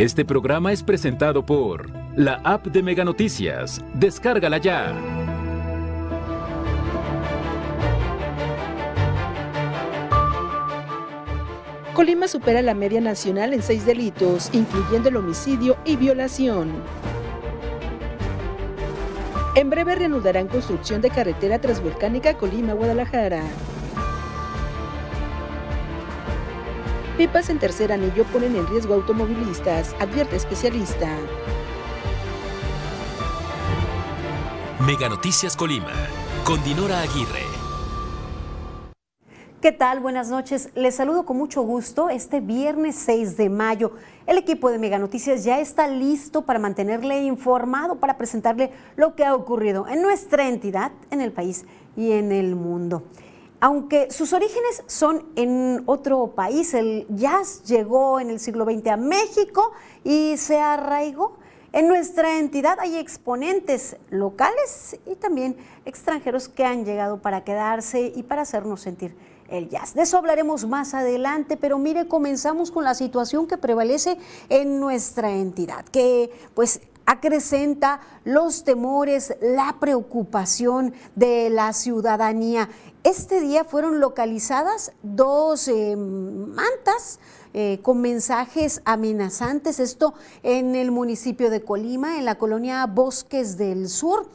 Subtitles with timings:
[0.00, 3.84] Este programa es presentado por la app de Mega Noticias.
[3.92, 4.98] Descárgala ya.
[11.92, 16.70] Colima supera la media nacional en seis delitos, incluyendo el homicidio y violación.
[19.54, 23.42] En breve reanudarán construcción de carretera transvolcánica Colima-Guadalajara.
[27.20, 31.06] Pipas en tercer anillo ponen en riesgo automovilistas, advierte especialista.
[34.86, 35.92] Mega Noticias Colima,
[36.44, 37.44] con Dinora Aguirre.
[39.60, 40.00] ¿Qué tal?
[40.00, 40.70] Buenas noches.
[40.74, 43.92] Les saludo con mucho gusto este viernes 6 de mayo.
[44.26, 49.26] El equipo de Mega Noticias ya está listo para mantenerle informado, para presentarle lo que
[49.26, 51.66] ha ocurrido en nuestra entidad, en el país
[51.98, 53.02] y en el mundo.
[53.62, 58.96] Aunque sus orígenes son en otro país, el jazz llegó en el siglo XX a
[58.96, 61.36] México y se arraigó.
[61.72, 68.22] En nuestra entidad hay exponentes locales y también extranjeros que han llegado para quedarse y
[68.22, 69.14] para hacernos sentir
[69.48, 69.94] el jazz.
[69.94, 74.16] De eso hablaremos más adelante, pero mire, comenzamos con la situación que prevalece
[74.48, 82.68] en nuestra entidad, que pues acrecenta los temores, la preocupación de la ciudadanía.
[83.02, 87.18] Este día fueron localizadas dos eh, mantas
[87.52, 93.88] eh, con mensajes amenazantes, esto en el municipio de Colima, en la colonia Bosques del
[93.88, 94.28] Sur.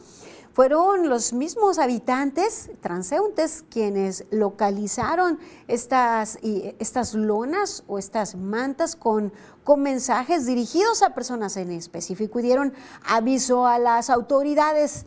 [0.56, 9.82] Fueron los mismos habitantes transeúntes quienes localizaron estas, estas lonas o estas mantas con, con
[9.82, 12.72] mensajes dirigidos a personas en específico y dieron
[13.04, 15.04] aviso a las autoridades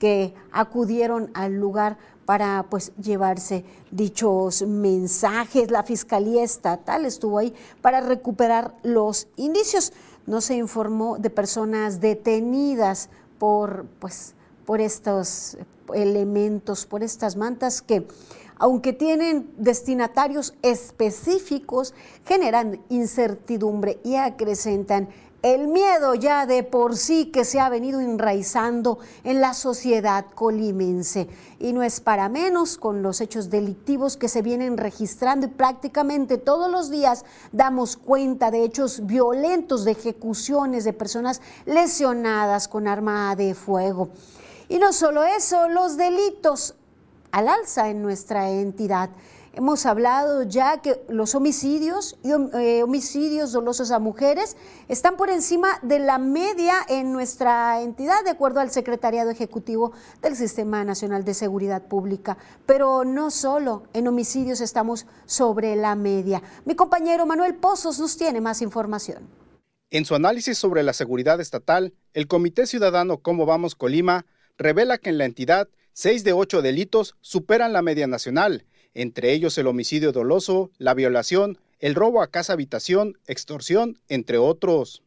[0.00, 5.70] que acudieron al lugar para pues llevarse dichos mensajes.
[5.70, 9.92] La Fiscalía Estatal estuvo ahí para recuperar los indicios.
[10.26, 14.34] No se informó de personas detenidas por pues
[14.70, 15.58] por estos
[15.92, 18.06] elementos, por estas mantas que,
[18.56, 21.92] aunque tienen destinatarios específicos,
[22.24, 25.08] generan incertidumbre y acrecentan
[25.42, 31.26] el miedo ya de por sí que se ha venido enraizando en la sociedad colimense.
[31.58, 36.38] Y no es para menos con los hechos delictivos que se vienen registrando y prácticamente
[36.38, 43.34] todos los días damos cuenta de hechos violentos, de ejecuciones de personas lesionadas con arma
[43.34, 44.10] de fuego.
[44.70, 46.76] Y no solo eso, los delitos
[47.32, 49.10] al alza en nuestra entidad.
[49.52, 55.80] Hemos hablado ya que los homicidios y eh, homicidios dolosos a mujeres están por encima
[55.82, 59.90] de la media en nuestra entidad, de acuerdo al Secretariado Ejecutivo
[60.22, 62.38] del Sistema Nacional de Seguridad Pública.
[62.64, 66.44] Pero no solo en homicidios estamos sobre la media.
[66.64, 69.28] Mi compañero Manuel Pozos nos tiene más información.
[69.90, 74.26] En su análisis sobre la seguridad estatal, el Comité Ciudadano Cómo Vamos Colima
[74.60, 79.56] revela que en la entidad, seis de ocho delitos superan la media nacional, entre ellos
[79.56, 85.02] el homicidio doloso, la violación, el robo a casa habitación, extorsión, entre otros.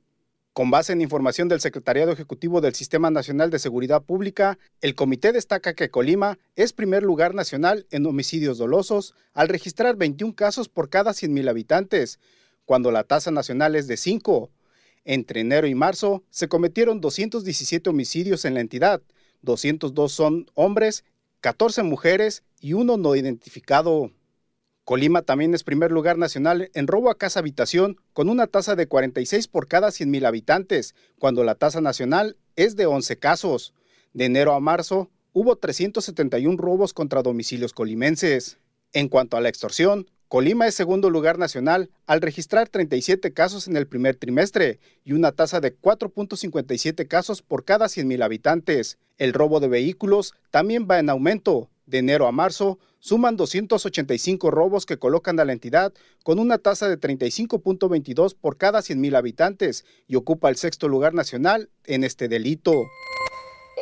[0.54, 5.32] Con base en información del Secretariado Ejecutivo del Sistema Nacional de Seguridad Pública, el comité
[5.32, 10.90] destaca que Colima es primer lugar nacional en homicidios dolosos al registrar 21 casos por
[10.90, 12.20] cada 100.000 habitantes,
[12.66, 14.50] cuando la tasa nacional es de 5.
[15.06, 19.02] Entre enero y marzo se cometieron 217 homicidios en la entidad,
[19.44, 21.06] 202 son hombres,
[21.42, 24.12] 14 mujeres y uno no identificado.
[24.86, 28.88] Colima también es primer lugar nacional en robo a casa habitación con una tasa de
[28.88, 33.74] 46 por cada 100.000 habitantes, cuando la tasa nacional es de 11 casos.
[34.14, 38.58] De enero a marzo hubo 371 robos contra domicilios colimenses.
[38.92, 43.78] En cuanto a la extorsión, Colima es segundo lugar nacional al registrar 37 casos en
[43.78, 48.98] el primer trimestre y una tasa de 4.57 casos por cada 100.000 habitantes.
[49.20, 51.70] El robo de vehículos también va en aumento.
[51.86, 56.90] De enero a marzo suman 285 robos que colocan a la entidad con una tasa
[56.90, 62.74] de 35.22 por cada 100.000 habitantes y ocupa el sexto lugar nacional en este delito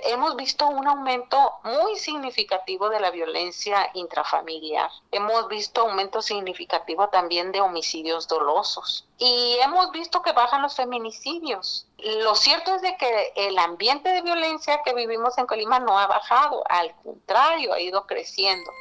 [0.04, 4.90] hemos visto un aumento muy significativo de la violencia intrafamiliar.
[5.12, 9.06] Hemos visto aumento significativo también de homicidios dolosos.
[9.18, 11.86] Y hemos visto que bajan los feminicidios.
[11.98, 16.08] Lo cierto es de que el ambiente de violencia que vivimos en Colima no ha
[16.08, 18.72] bajado, al contrario, ha ido creciendo.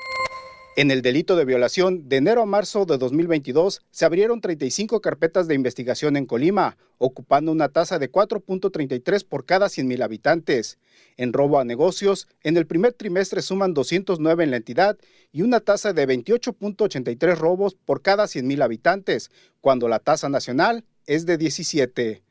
[0.76, 5.48] En el delito de violación, de enero a marzo de 2022, se abrieron 35 carpetas
[5.48, 10.78] de investigación en Colima, ocupando una tasa de 4.33 por cada 100.000 habitantes.
[11.16, 14.96] En robo a negocios, en el primer trimestre suman 209 en la entidad
[15.32, 21.26] y una tasa de 28.83 robos por cada 100.000 habitantes, cuando la tasa nacional es
[21.26, 22.22] de 17.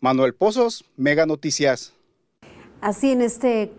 [0.00, 1.94] Manuel Pozos, Mega Noticias.
[2.82, 3.72] Así en este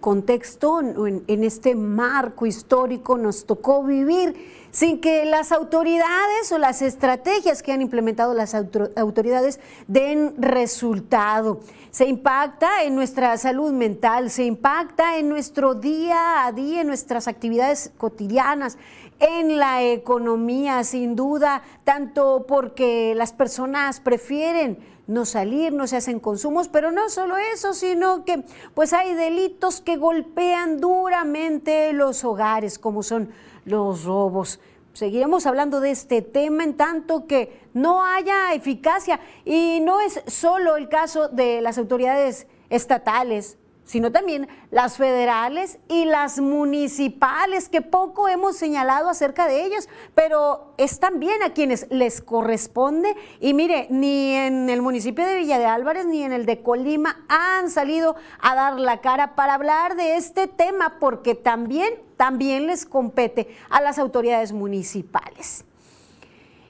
[0.00, 4.34] contexto, en, en este marco histórico, nos tocó vivir
[4.74, 11.60] sin que las autoridades o las estrategias que han implementado las autoridades den resultado.
[11.92, 17.28] Se impacta en nuestra salud mental, se impacta en nuestro día a día, en nuestras
[17.28, 18.76] actividades cotidianas,
[19.20, 26.20] en la economía, sin duda, tanto porque las personas prefieren no salir, no se hacen
[26.20, 32.78] consumos, pero no solo eso, sino que pues hay delitos que golpean duramente los hogares,
[32.78, 33.30] como son
[33.64, 34.60] los robos.
[34.92, 40.76] Seguiremos hablando de este tema en tanto que no haya eficacia y no es solo
[40.76, 48.28] el caso de las autoridades estatales, sino también las federales y las municipales, que poco
[48.28, 53.14] hemos señalado acerca de ellas, pero es también a quienes les corresponde.
[53.40, 57.24] Y mire, ni en el municipio de Villa de Álvarez ni en el de Colima
[57.28, 62.86] han salido a dar la cara para hablar de este tema, porque también, también les
[62.86, 65.64] compete a las autoridades municipales.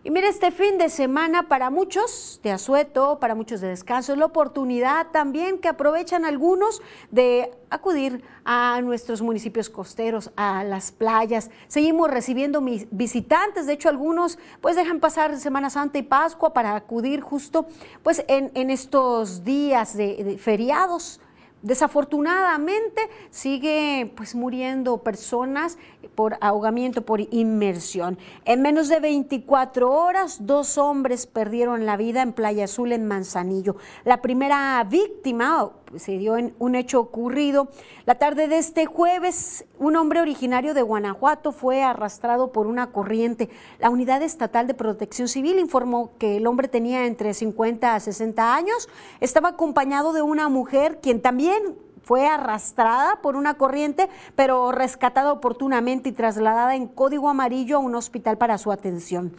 [0.06, 4.18] Y mire, este fin de semana para muchos de asueto, para muchos de descanso, es
[4.18, 11.50] la oportunidad también que aprovechan algunos de acudir a nuestros municipios costeros, a las playas.
[11.68, 17.22] Seguimos recibiendo visitantes, de hecho algunos pues dejan pasar Semana Santa y Pascua para acudir
[17.22, 17.66] justo
[18.02, 21.18] pues en, estos días de feriados
[21.64, 25.78] Desafortunadamente sigue pues muriendo personas
[26.14, 28.18] por ahogamiento, por inmersión.
[28.44, 33.76] En menos de 24 horas, dos hombres perdieron la vida en Playa Azul, en Manzanillo.
[34.04, 37.68] La primera víctima se dio en un hecho ocurrido
[38.06, 39.64] la tarde de este jueves.
[39.78, 43.50] Un hombre originario de Guanajuato fue arrastrado por una corriente.
[43.78, 48.54] La Unidad Estatal de Protección Civil informó que el hombre tenía entre 50 a 60
[48.54, 48.88] años.
[49.20, 56.10] Estaba acompañado de una mujer quien también fue arrastrada por una corriente, pero rescatada oportunamente
[56.10, 59.32] y trasladada en código amarillo a un hospital para su atención.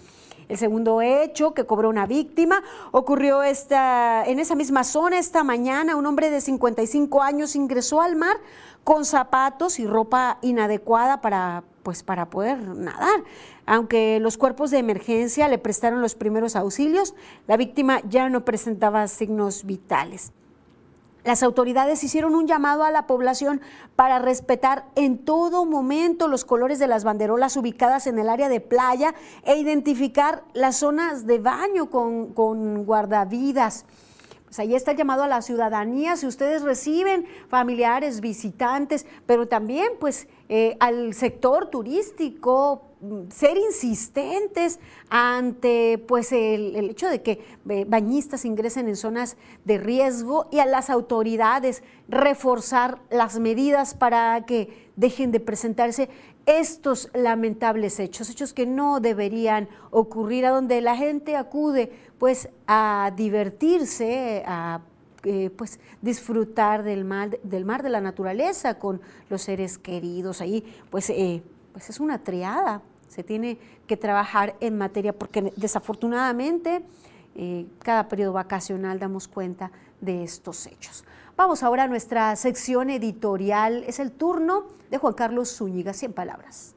[0.48, 5.96] El segundo hecho que cobró una víctima ocurrió esta, en esa misma zona esta mañana.
[5.96, 8.38] Un hombre de 55 años ingresó al mar
[8.84, 13.24] con zapatos y ropa inadecuada para, pues, para poder nadar.
[13.66, 17.16] Aunque los cuerpos de emergencia le prestaron los primeros auxilios,
[17.48, 20.32] la víctima ya no presentaba signos vitales.
[21.26, 23.60] Las autoridades hicieron un llamado a la población
[23.96, 28.62] para respetar en todo momento los colores de las banderolas ubicadas en el área de
[28.62, 33.86] playa e identificar las zonas de baño con, guardavidas.
[34.46, 39.94] Pues ahí está el llamado a la ciudadanía, si ustedes reciben familiares, visitantes, pero también
[40.00, 42.84] pues eh, al sector turístico,
[43.30, 44.80] ser insistentes
[45.10, 50.66] ante pues el, hecho de que eh, bañistas ingresen en zonas de riesgo y a
[50.66, 56.10] las autoridades reforzar las medidas para que dejen de presentarse
[56.46, 63.12] estos lamentables hechos, hechos que no deberían ocurrir, a donde la gente acude pues a
[63.16, 64.82] divertirse, a
[65.24, 70.40] eh, pues disfrutar del mar, del mar de la naturaleza con los seres queridos.
[70.40, 71.42] Ahí pues, eh,
[71.74, 72.82] pues es una triada
[73.16, 73.58] se tiene
[73.88, 76.84] que trabajar en materia, porque desafortunadamente
[77.34, 81.06] eh, cada periodo vacacional damos cuenta de estos hechos.
[81.38, 83.86] Vamos ahora a nuestra sección editorial.
[83.88, 86.75] Es el turno de Juan Carlos Zúñiga, 100 palabras.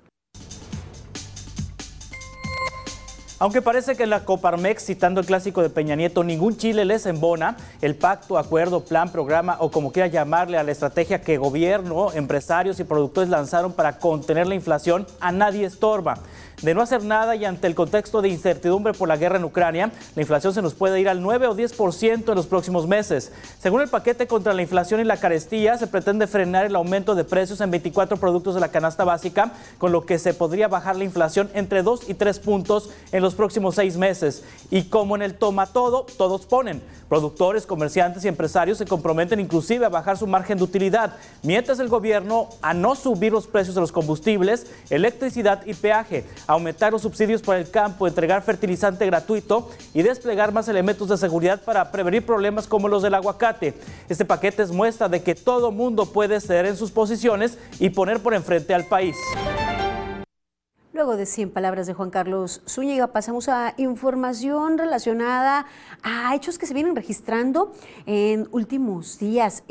[3.40, 7.06] Aunque parece que en la Coparmex, citando el clásico de Peña Nieto, ningún Chile les
[7.06, 12.10] embona, el pacto, acuerdo, plan, programa o como quiera llamarle a la estrategia que gobierno,
[12.12, 16.18] empresarios y productores lanzaron para contener la inflación, a nadie estorba
[16.62, 19.92] de no hacer nada y ante el contexto de incertidumbre por la guerra en Ucrania,
[20.14, 23.32] la inflación se nos puede ir al 9 o 10% en los próximos meses.
[23.60, 27.24] Según el paquete contra la inflación y la carestía, se pretende frenar el aumento de
[27.24, 31.04] precios en 24 productos de la canasta básica, con lo que se podría bajar la
[31.04, 34.42] inflación entre 2 y 3 puntos en los próximos seis meses.
[34.70, 36.82] Y como en el toma todo, todos ponen.
[37.08, 41.88] Productores, comerciantes y empresarios se comprometen inclusive a bajar su margen de utilidad, mientras el
[41.88, 47.40] gobierno a no subir los precios de los combustibles, electricidad y peaje, aumentar los subsidios
[47.40, 52.66] para el campo, entregar fertilizante gratuito y desplegar más elementos de seguridad para prevenir problemas
[52.66, 53.72] como los del aguacate.
[54.10, 58.22] Este paquete es muestra de que todo mundo puede ceder en sus posiciones y poner
[58.22, 59.16] por enfrente al país.
[60.98, 65.64] Luego de 100 palabras de Juan Carlos Zúñiga, pasamos a información relacionada
[66.02, 67.72] a hechos que se vienen registrando
[68.04, 69.62] en últimos días.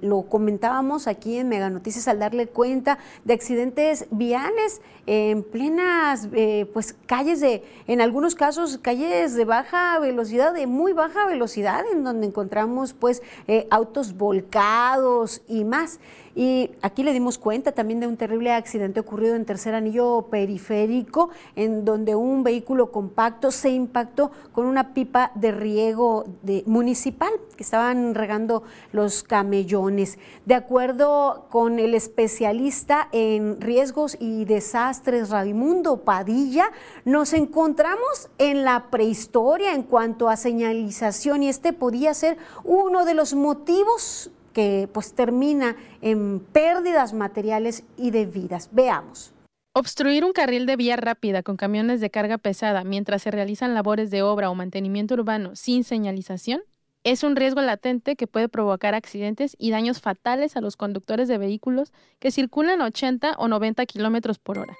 [0.00, 6.68] lo comentábamos aquí en Mega Noticias al darle cuenta de accidentes viales en plenas eh,
[6.72, 12.02] pues calles de, en algunos casos, calles de baja velocidad, de muy baja velocidad, en
[12.02, 16.00] donde encontramos pues eh, autos volcados y más.
[16.34, 21.30] Y aquí le dimos cuenta también de un terrible accidente ocurrido en tercer anillo periférico,
[21.54, 27.62] en donde un vehículo compacto se impactó con una pipa de riego de, municipal que
[27.62, 30.18] estaban regando los camellones.
[30.44, 36.70] De acuerdo con el especialista en riesgos y desastres Raimundo Padilla,
[37.04, 43.14] nos encontramos en la prehistoria en cuanto a señalización y este podía ser uno de
[43.14, 48.70] los motivos que pues termina en pérdidas materiales y de vidas.
[48.72, 49.34] Veamos.
[49.74, 54.10] Obstruir un carril de vía rápida con camiones de carga pesada mientras se realizan labores
[54.10, 56.62] de obra o mantenimiento urbano sin señalización
[57.02, 61.36] es un riesgo latente que puede provocar accidentes y daños fatales a los conductores de
[61.36, 64.74] vehículos que circulan 80 o 90 kilómetros por hora.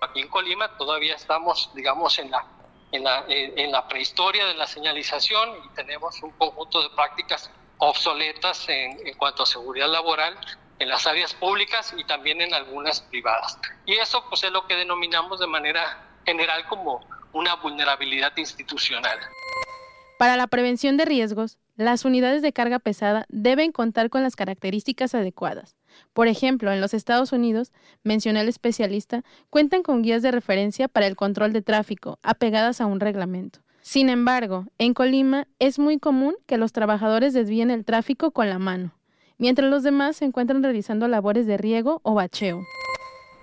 [0.00, 2.46] Aquí en Colima todavía estamos, digamos, en la,
[2.92, 7.50] en la, en la prehistoria de la señalización y tenemos un conjunto de prácticas
[7.82, 10.38] obsoletas en, cuanto a seguridad laboral
[10.78, 13.58] en las áreas públicas y también en algunas privadas.
[13.86, 17.00] Y eso pues es lo que denominamos de manera general como
[17.32, 19.18] una vulnerabilidad institucional.
[20.16, 25.16] Para la prevención de riesgos, las unidades de carga pesada deben contar con las características
[25.16, 25.74] adecuadas.
[26.12, 27.72] Por ejemplo, en los Estados Unidos,
[28.04, 32.86] mencioné el especialista, cuentan con guías de referencia para el control de tráfico, apegadas a
[32.86, 33.58] un reglamento.
[33.82, 38.60] Sin embargo, en Colima es muy común que los trabajadores desvíen el tráfico con la
[38.60, 38.94] mano,
[39.38, 42.62] mientras los demás se encuentran realizando labores de riego o bacheo.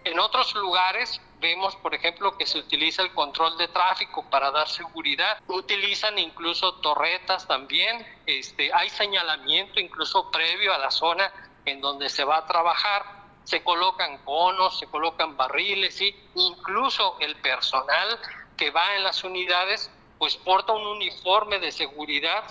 [0.05, 4.69] En otros lugares vemos, por ejemplo, que se utiliza el control de tráfico para dar
[4.69, 5.39] seguridad.
[5.47, 8.05] Utilizan incluso torretas también.
[8.25, 11.29] Este, hay señalamiento incluso previo a la zona
[11.65, 13.03] en donde se va a trabajar.
[13.43, 18.17] Se colocan conos, se colocan barriles y incluso el personal
[18.55, 22.43] que va en las unidades pues porta un uniforme de seguridad.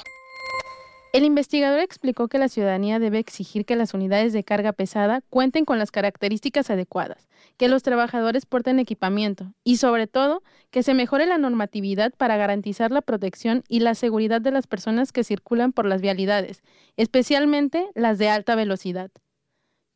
[1.13, 5.65] El investigador explicó que la ciudadanía debe exigir que las unidades de carga pesada cuenten
[5.65, 11.27] con las características adecuadas, que los trabajadores porten equipamiento y sobre todo que se mejore
[11.27, 15.87] la normatividad para garantizar la protección y la seguridad de las personas que circulan por
[15.87, 16.63] las vialidades,
[16.97, 19.11] especialmente las de alta velocidad.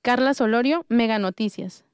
[0.03, 1.85] Carla Solorio, Mega Noticias.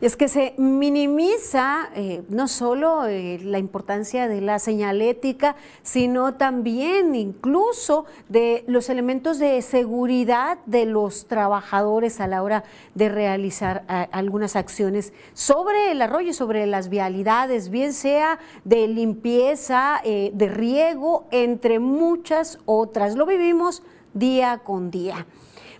[0.00, 7.16] Es que se minimiza eh, no solo eh, la importancia de la señalética, sino también
[7.16, 12.62] incluso de los elementos de seguridad de los trabajadores a la hora
[12.94, 20.30] de realizar algunas acciones sobre el arroyo, sobre las vialidades, bien sea de limpieza, eh,
[20.32, 23.16] de riego, entre muchas otras.
[23.16, 23.82] Lo vivimos
[24.14, 25.26] día con día.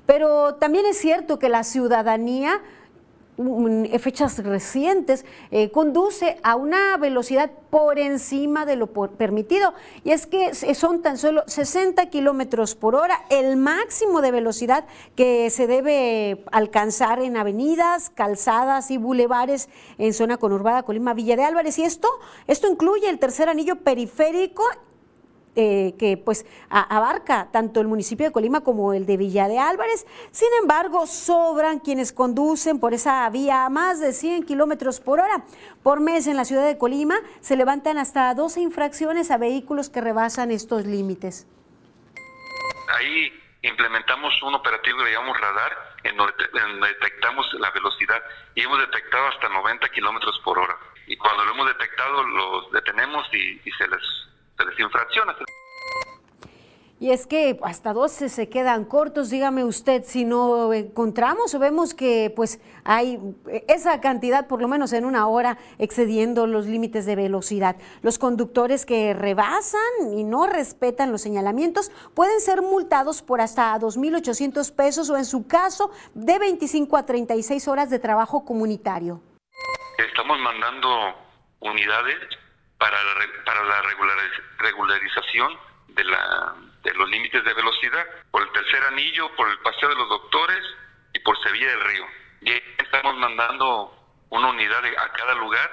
[0.07, 2.63] Pero también es cierto que la ciudadanía
[4.01, 9.75] fechas recientes, eh, conduce a una velocidad por encima de lo permitido.
[10.05, 15.51] Y es que son tan solo 60 kilómetros por hora, el máximo de velocidad que
[15.51, 19.69] se debe alcanzar en avenidas, calzadas y bulevares
[19.99, 21.79] en zona conurbada Colima Villa de Álvarez.
[21.79, 22.09] Y esto,
[22.47, 24.65] esto incluye el tercer anillo periférico
[25.61, 30.07] eh, que pues abarca tanto el municipio de Colima como el de Villa de Álvarez.
[30.31, 35.43] Sin embargo, sobran quienes conducen por esa vía a más de 100 kilómetros por hora.
[35.83, 40.01] Por mes en la ciudad de Colima se levantan hasta 12 infracciones a vehículos que
[40.01, 41.49] rebasan estos límites.
[42.97, 46.35] Ahí implementamos un operativo que llamamos radar, en donde,
[46.87, 48.23] detectamos la velocidad
[48.55, 50.79] y hemos detectado hasta 90 kilómetros por hora.
[51.09, 54.29] Y cuando lo hemos detectado, los detenemos y se les
[54.79, 55.37] infracciones.
[57.01, 61.95] Y es que hasta 12 se quedan cortos, dígame usted, si no encontramos o vemos
[61.95, 63.21] que pues hay
[63.69, 67.77] esa cantidad, por lo menos en una hora, excediendo los límites de velocidad.
[68.03, 74.75] Los conductores que rebasan y no respetan los señalamientos pueden ser multados por hasta 2.800
[74.75, 79.23] pesos o en su caso de 25 a 36 horas de trabajo comunitario.
[79.99, 81.15] Estamos mandando
[81.61, 82.17] unidades
[82.79, 83.83] para la, para la
[84.59, 85.59] regularización
[85.89, 86.55] de, la,
[86.85, 90.65] de los límites de velocidad por el tercer anillo, por el Paseo de los Doctores
[91.13, 92.05] y por Sevilla del Río.
[92.43, 93.95] Y estamos mandando
[94.31, 95.71] una unidad a cada lugar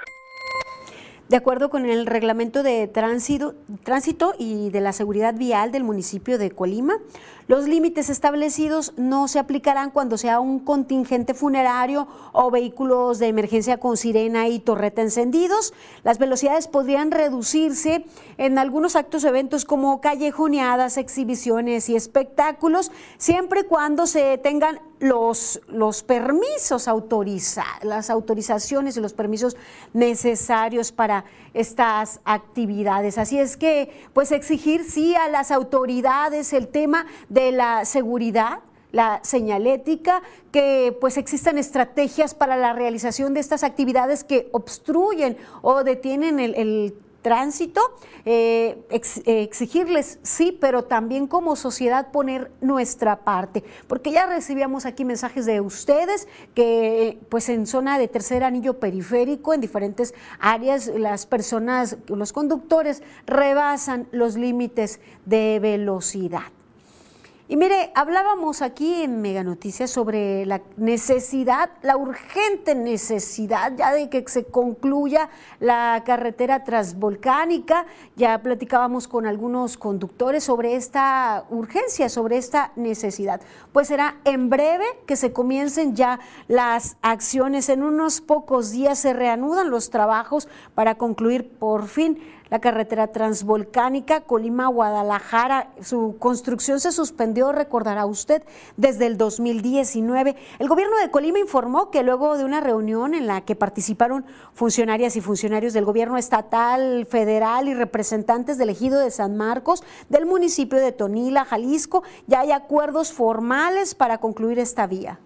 [1.28, 3.54] de acuerdo con el reglamento de tránsito,
[3.86, 6.98] tránsito y de la seguridad vial del municipio de Colima.
[7.46, 13.78] Los límites establecidos no se aplicarán cuando sea un contingente funerario o vehículos de emergencia
[13.78, 15.72] con sirena y torreta encendidos.
[16.02, 18.04] Las velocidades podrían reducirse
[18.38, 24.80] en algunos actos o eventos como callejoneadas, exhibiciones y espectáculos, siempre y cuando se tengan
[24.98, 29.56] los, los permisos autorizados, las autorizaciones y los permisos
[29.92, 31.24] necesarios para
[31.54, 33.18] estas actividades.
[33.18, 38.60] Así es que, pues exigir sí a las autoridades el tema de la seguridad,
[38.92, 40.22] la señalética,
[40.52, 46.54] que pues existan estrategias para la realización de estas actividades que obstruyen o detienen el,
[46.54, 46.94] el
[47.26, 47.80] tránsito,
[48.24, 55.04] eh, eh, exigirles sí, pero también como sociedad poner nuestra parte, porque ya recibíamos aquí
[55.04, 61.26] mensajes de ustedes que pues en zona de tercer anillo periférico, en diferentes áreas, las
[61.26, 66.55] personas, los conductores rebasan los límites de velocidad.
[67.48, 74.10] Y mire, hablábamos aquí en Mega Noticias sobre la necesidad, la urgente necesidad ya de
[74.10, 77.86] que se concluya la carretera transvolcánica.
[78.16, 83.40] Ya platicábamos con algunos conductores sobre esta urgencia, sobre esta necesidad.
[83.72, 87.68] Pues será en breve que se comiencen ya las acciones.
[87.68, 94.22] En unos pocos días se reanudan los trabajos para concluir por fin la carretera transvolcánica
[94.22, 95.70] Colima-Guadalajara.
[95.82, 98.42] Su construcción se suspendió, recordará usted,
[98.76, 100.36] desde el 2019.
[100.58, 104.24] El gobierno de Colima informó que luego de una reunión en la que participaron
[104.54, 110.26] funcionarias y funcionarios del gobierno estatal, federal y representantes del ejido de San Marcos, del
[110.26, 115.18] municipio de Tonila, Jalisco, ya hay acuerdos formales para concluir esta vía.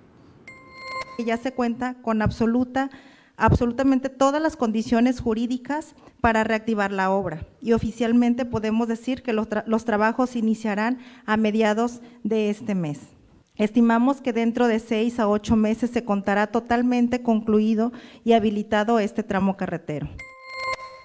[1.19, 2.89] Ya se cuenta con absoluta
[3.41, 9.49] absolutamente todas las condiciones jurídicas para reactivar la obra y oficialmente podemos decir que los,
[9.67, 13.01] los, trabajos iniciarán a mediados de este mes.
[13.57, 17.93] Estimamos que dentro de seis a ocho meses se contará totalmente concluido
[18.25, 20.09] y habilitado este tramo carretero.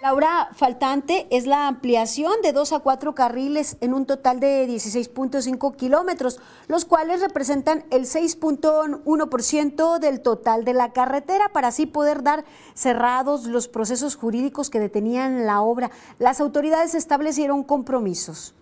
[0.05, 4.67] La obra faltante es la ampliación de dos a cuatro carriles en un total de
[4.69, 12.21] 16.5 kilómetros, los cuales representan el 6.1% del total de la carretera para así poder
[12.21, 12.45] dar
[12.75, 15.89] cerrados los procesos jurídicos que detenían la obra.
[16.19, 18.53] Las autoridades establecieron compromisos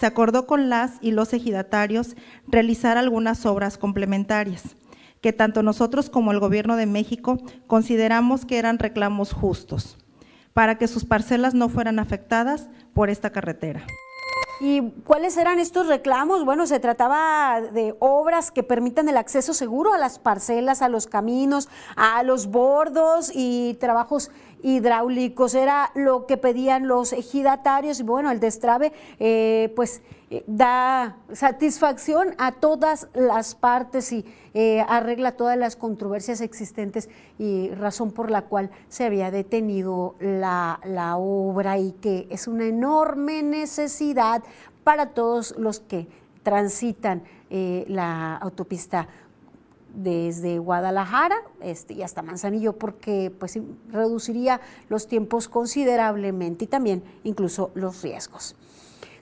[0.00, 2.16] se acordó con las y los ejidatarios
[2.48, 4.74] realizar algunas obras complementarias
[5.22, 9.96] que tanto nosotros como el Gobierno de México consideramos que eran reclamos justos
[10.52, 13.86] para que sus parcelas no fueran afectadas por esta carretera.
[14.60, 16.44] ¿Y cuáles eran estos reclamos?
[16.44, 21.08] Bueno, se trataba de obras que permitan el acceso seguro a las parcelas, a los
[21.08, 24.30] caminos, a los bordos y trabajos
[24.62, 25.56] hidráulicos.
[25.56, 32.36] Era lo que pedían los ejidatarios y bueno, el destrave eh, pues eh, da satisfacción
[32.38, 38.42] a todas las partes y eh, arregla todas las controversias existentes y razón por la
[38.42, 40.78] cual se había detenido la,
[41.16, 44.42] obra y que es una enorme necesidad
[44.84, 46.08] para todos los que
[46.42, 49.08] transitan la autopista
[49.94, 53.58] desde Guadalajara este, y hasta Manzanillo porque pues,
[53.90, 58.56] reduciría los tiempos considerablemente y también incluso los riesgos.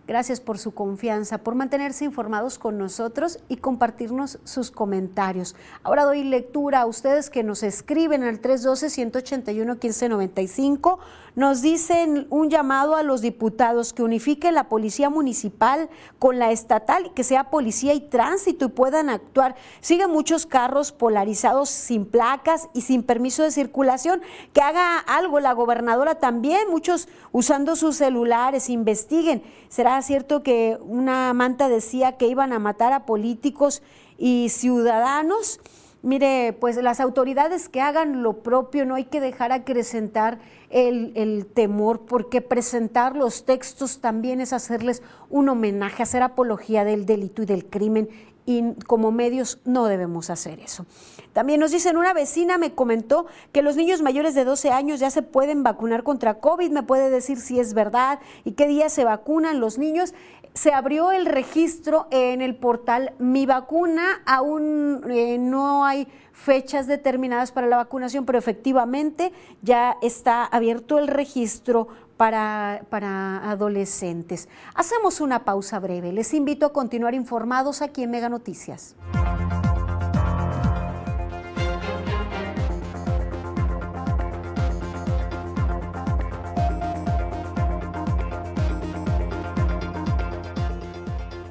[0.06, 5.56] Gracias por su confianza, por mantenerse informados con nosotros y compartirnos sus comentarios.
[5.82, 10.98] Ahora doy lectura a ustedes que nos escriben al 312-181-1595.
[11.36, 17.06] Nos dicen un llamado a los diputados que unifiquen la policía municipal con la estatal
[17.06, 19.54] y que sea policía y tránsito y puedan actuar.
[19.80, 24.22] Siguen muchos carros polarizados sin placas y sin permiso de circulación.
[24.52, 29.44] Que haga algo la gobernadora también, muchos usando sus celulares, investiguen.
[29.68, 33.82] Será cierto que una manta decía que iban a matar a políticos
[34.18, 35.60] y ciudadanos.
[36.02, 40.38] Mire, pues las autoridades que hagan lo propio, no hay que dejar acrecentar
[40.70, 47.04] el, el, temor, porque presentar los textos también es hacerles un homenaje, hacer apología del
[47.04, 48.08] delito y del crimen,
[48.50, 50.84] y como medios no debemos hacer eso.
[51.32, 55.10] También nos dicen, una vecina me comentó que los niños mayores de 12 años ya
[55.10, 59.04] se pueden vacunar contra COVID, me puede decir si es verdad y qué día se
[59.04, 60.14] vacunan los niños.
[60.52, 67.52] Se abrió el registro en el portal Mi Vacuna, aún eh, no hay fechas determinadas
[67.52, 69.32] para la vacunación, pero efectivamente
[69.62, 71.86] ya está abierto el registro
[72.20, 74.50] para, adolescentes.
[74.74, 76.12] Hacemos una pausa breve.
[76.12, 78.94] Les invito a continuar informados aquí en Mega Noticias.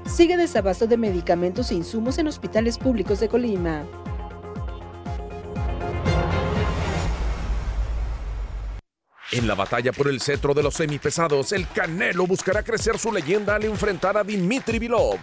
[0.06, 3.86] sigue desabasto de medicamentos e insumos en hospitales públicos de Colima.
[9.32, 13.56] En la batalla por el cetro de los semipesados, el Canelo buscará crecer su leyenda
[13.56, 15.20] al enfrentar a Dimitri Vilov.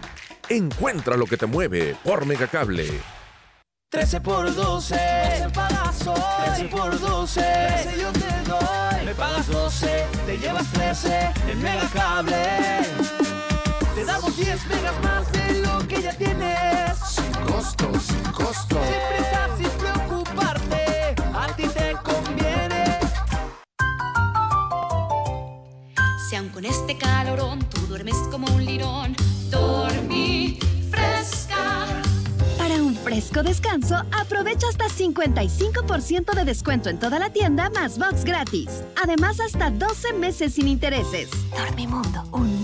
[0.47, 2.87] Encuentra lo que te mueve por Megacable.
[3.89, 9.05] 13 por 12, 12 pagas 13 por 12, 13 yo te doy.
[9.05, 12.45] Me pagas 12, te llevas 13 en Megacable.
[13.93, 16.97] Te damos 10 megas más de lo que ya tienes.
[17.05, 18.79] Sin costo, sin costo.
[18.83, 19.76] Sin prisa, sin
[26.57, 29.15] con este calorón tú duermes como un lirón,
[29.51, 30.57] dormí
[30.89, 31.85] fresca.
[32.57, 38.23] Para un fresco descanso, aprovecha hasta 55% de descuento en toda la tienda más box
[38.23, 38.83] gratis.
[39.03, 41.29] Además, hasta 12 meses sin intereses.
[41.55, 42.63] Dormimundo, un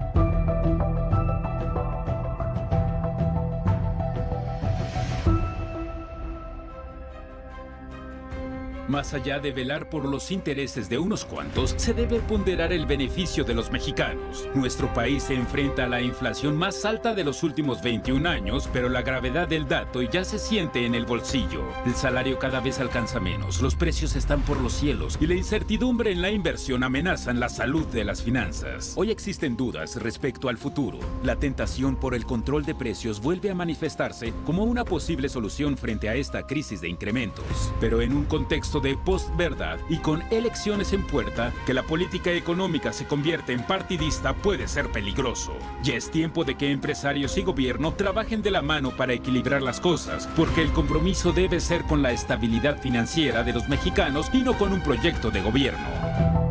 [8.91, 13.45] Más allá de velar por los intereses de unos cuantos, se debe ponderar el beneficio
[13.45, 14.49] de los mexicanos.
[14.53, 18.89] Nuestro país se enfrenta a la inflación más alta de los últimos 21 años, pero
[18.89, 21.63] la gravedad del dato ya se siente en el bolsillo.
[21.85, 26.11] El salario cada vez alcanza menos, los precios están por los cielos y la incertidumbre
[26.11, 28.95] en la inversión amenazan la salud de las finanzas.
[28.97, 30.99] Hoy existen dudas respecto al futuro.
[31.23, 36.09] La tentación por el control de precios vuelve a manifestarse como una posible solución frente
[36.09, 37.71] a esta crisis de incrementos.
[37.79, 42.93] Pero en un contexto de postverdad y con elecciones en puerta, que la política económica
[42.93, 45.53] se convierte en partidista puede ser peligroso.
[45.83, 49.79] Ya es tiempo de que empresarios y gobierno trabajen de la mano para equilibrar las
[49.79, 54.57] cosas, porque el compromiso debe ser con la estabilidad financiera de los mexicanos y no
[54.57, 56.50] con un proyecto de gobierno.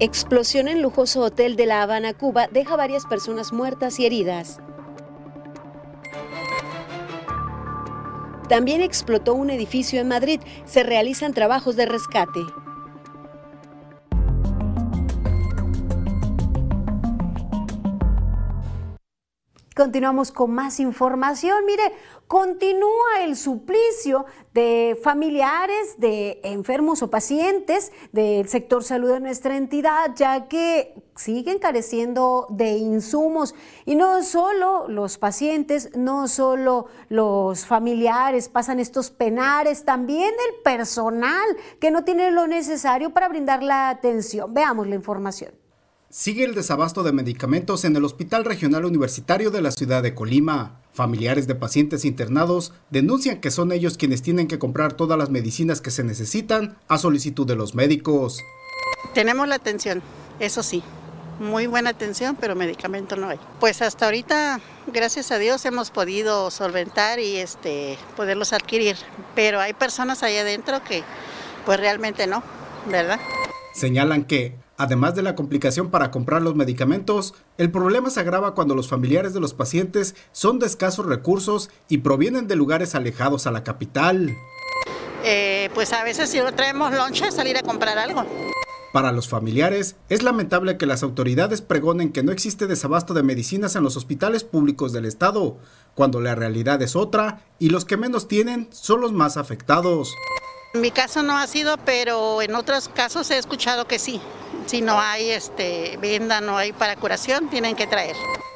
[0.00, 4.60] Explosión en lujoso hotel de La Habana, Cuba, deja varias personas muertas y heridas.
[8.48, 10.40] También explotó un edificio en Madrid.
[10.66, 12.40] Se realizan trabajos de rescate.
[19.78, 21.64] Continuamos con más información.
[21.64, 21.92] Mire,
[22.26, 30.16] continúa el suplicio de familiares de enfermos o pacientes del sector salud de nuestra entidad,
[30.16, 33.54] ya que siguen careciendo de insumos.
[33.84, 41.56] Y no solo los pacientes, no solo los familiares pasan estos penares, también el personal
[41.78, 44.52] que no tiene lo necesario para brindar la atención.
[44.52, 45.57] Veamos la información.
[46.10, 50.80] Sigue el desabasto de medicamentos en el Hospital Regional Universitario de la ciudad de Colima.
[50.94, 55.82] Familiares de pacientes internados denuncian que son ellos quienes tienen que comprar todas las medicinas
[55.82, 58.40] que se necesitan a solicitud de los médicos.
[59.12, 60.00] Tenemos la atención,
[60.40, 60.82] eso sí,
[61.40, 63.38] muy buena atención, pero medicamento no hay.
[63.60, 68.96] Pues hasta ahorita, gracias a Dios, hemos podido solventar y este, poderlos adquirir,
[69.34, 71.02] pero hay personas ahí adentro que
[71.66, 72.42] pues realmente no,
[72.86, 73.20] ¿verdad?
[73.74, 78.76] Señalan que Además de la complicación para comprar los medicamentos, el problema se agrava cuando
[78.76, 83.50] los familiares de los pacientes son de escasos recursos y provienen de lugares alejados a
[83.50, 84.36] la capital.
[85.24, 88.24] Eh, pues a veces si no traemos lonche, salir a comprar algo.
[88.92, 93.74] Para los familiares, es lamentable que las autoridades pregonen que no existe desabasto de medicinas
[93.74, 95.56] en los hospitales públicos del Estado,
[95.96, 100.14] cuando la realidad es otra y los que menos tienen son los más afectados.
[100.72, 104.20] En mi caso no ha sido, pero en otros casos he escuchado que sí.
[104.68, 108.14] Si no hay este, venda, no hay para curación, tienen que traer.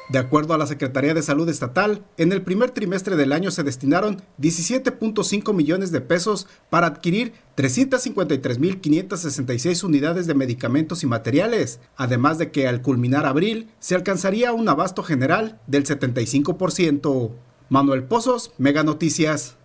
[0.09, 3.63] De acuerdo a la Secretaría de Salud Estatal, en el primer trimestre del año se
[3.63, 12.51] destinaron 17.5 millones de pesos para adquirir 353.566 unidades de medicamentos y materiales, además de
[12.51, 17.31] que al culminar abril se alcanzaría un abasto general del 75%.
[17.69, 19.57] Manuel Pozos, Mega Noticias.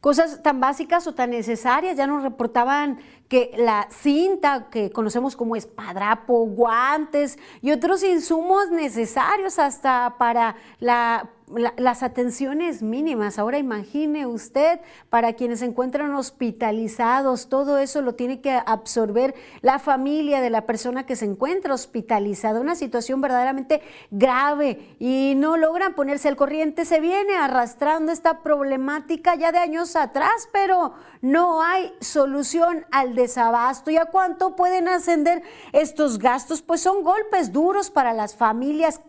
[0.00, 5.56] Cosas tan básicas o tan necesarias, ya nos reportaban que la cinta que conocemos como
[5.56, 11.30] espadrapo, guantes y otros insumos necesarios hasta para la
[11.76, 13.38] las atenciones mínimas.
[13.38, 14.80] Ahora imagine usted,
[15.10, 20.66] para quienes se encuentran hospitalizados, todo eso lo tiene que absorber la familia de la
[20.66, 22.60] persona que se encuentra hospitalizada.
[22.60, 23.80] Una situación verdaderamente
[24.10, 26.84] grave y no logran ponerse al corriente.
[26.84, 33.90] Se viene arrastrando esta problemática ya de años atrás, pero no hay solución al desabasto.
[33.92, 36.60] ¿Y a cuánto pueden ascender estos gastos?
[36.60, 39.00] Pues son golpes duros para las familias.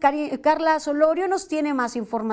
[0.41, 2.26] Carla Solorio nos tiene más información.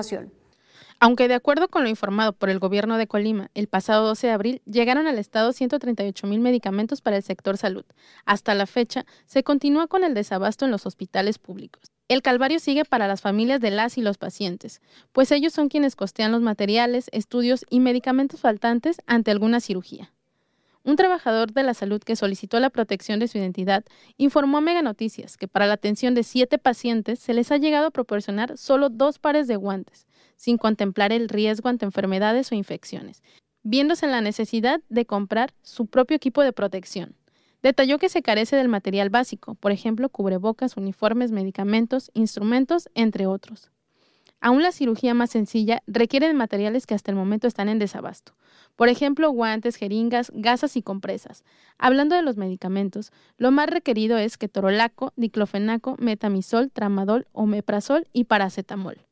[1.01, 4.33] Aunque de acuerdo con lo informado por el gobierno de Colima, el pasado 12 de
[4.33, 7.85] abril llegaron al estado 138 mil medicamentos para el sector salud.
[8.25, 11.93] Hasta la fecha, se continúa con el desabasto en los hospitales públicos.
[12.09, 14.81] El calvario sigue para las familias de las y los pacientes,
[15.13, 20.14] pues ellos son quienes costean los materiales, estudios y medicamentos faltantes ante alguna cirugía.
[20.85, 23.85] Un trabajador de la salud que solicitó la protección de su identidad
[24.19, 27.87] informó a Mega Noticias que para la atención de siete pacientes se les ha llegado
[27.87, 33.23] a proporcionar solo dos pares de guantes, sin contemplar el riesgo ante enfermedades o infecciones,
[33.63, 37.17] viéndose en la necesidad de comprar su propio equipo de protección.
[37.63, 43.71] Detalló que se carece del material básico, por ejemplo, cubrebocas, uniformes, medicamentos, instrumentos, entre otros.
[44.45, 48.35] Aún la cirugía más sencilla requiere de materiales que hasta el momento están en desabasto.
[48.77, 51.45] Por ejemplo, guantes, jeringas, gasas y compresas.
[51.79, 59.07] Hablando de los medicamentos, lo más requerido es ketorolaco, diclofenaco, metamisol, tramadol, omeprazol y paracetamol.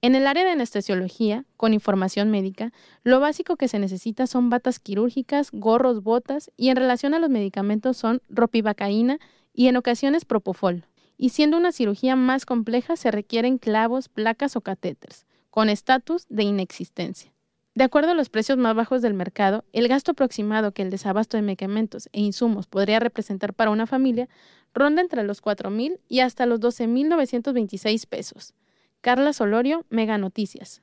[0.00, 2.72] En el área de anestesiología, con información médica,
[3.04, 7.30] lo básico que se necesita son batas quirúrgicas, gorros, botas y en relación a los
[7.30, 9.20] medicamentos son ropivacaína
[9.54, 14.60] y en ocasiones propofol y siendo una cirugía más compleja se requieren clavos, placas o
[14.60, 17.32] catéteres, con estatus de inexistencia.
[17.74, 21.38] De acuerdo a los precios más bajos del mercado, el gasto aproximado que el desabasto
[21.38, 24.28] de medicamentos e insumos podría representar para una familia
[24.74, 28.52] ronda entre los 4.000 y hasta los 12.926 pesos.
[29.00, 30.82] Carla Solorio, Mega Noticias.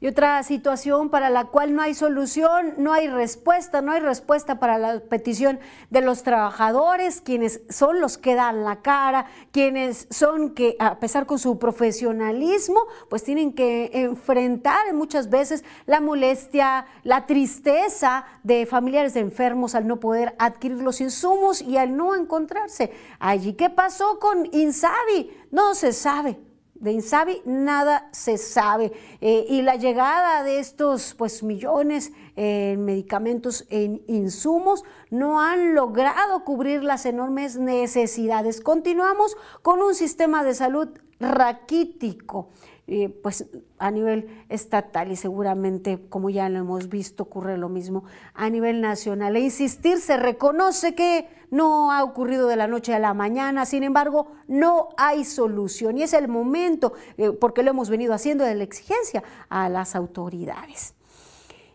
[0.00, 4.60] Y otra situación para la cual no hay solución, no hay respuesta, no hay respuesta
[4.60, 5.58] para la petición
[5.90, 11.26] de los trabajadores, quienes son los que dan la cara, quienes son que, a pesar
[11.26, 12.80] con su profesionalismo,
[13.10, 19.88] pues tienen que enfrentar muchas veces la molestia, la tristeza de familiares de enfermos al
[19.88, 23.54] no poder adquirir los insumos y al no encontrarse allí.
[23.54, 25.36] ¿Qué pasó con Insabi?
[25.50, 26.38] No se sabe,
[26.80, 28.92] de Insabi nada se sabe.
[29.20, 36.44] Eh, y la llegada de estos pues, millones en medicamentos, en insumos, no han logrado
[36.44, 38.60] cubrir las enormes necesidades.
[38.60, 40.88] Continuamos con un sistema de salud
[41.20, 42.50] raquítico.
[42.90, 43.44] Eh, pues
[43.78, 48.80] a nivel estatal y seguramente, como ya lo hemos visto, ocurre lo mismo a nivel
[48.80, 49.36] nacional.
[49.36, 53.82] E insistir, se reconoce que no ha ocurrido de la noche a la mañana, sin
[53.82, 58.54] embargo, no hay solución y es el momento, eh, porque lo hemos venido haciendo, de
[58.54, 60.94] la exigencia a las autoridades.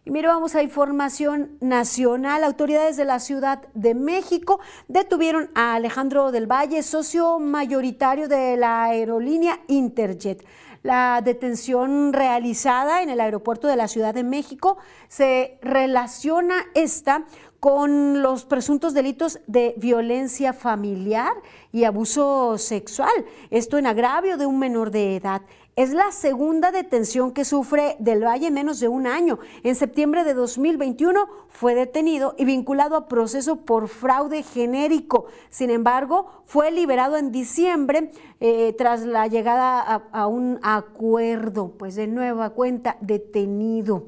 [0.05, 2.43] Y mire, vamos a información nacional.
[2.43, 8.83] Autoridades de la Ciudad de México detuvieron a Alejandro del Valle, socio mayoritario de la
[8.83, 10.43] aerolínea Interjet.
[10.83, 17.23] La detención realizada en el aeropuerto de la Ciudad de México se relaciona esta
[17.61, 21.31] con los presuntos delitos de violencia familiar
[21.71, 23.13] y abuso sexual,
[23.49, 25.43] esto en agravio de un menor de edad.
[25.75, 29.39] Es la segunda detención que sufre Del Valle en menos de un año.
[29.63, 35.25] En septiembre de 2021 fue detenido y vinculado a proceso por fraude genérico.
[35.49, 41.95] Sin embargo, fue liberado en diciembre eh, tras la llegada a, a un acuerdo, pues
[41.95, 44.05] de nueva cuenta detenido.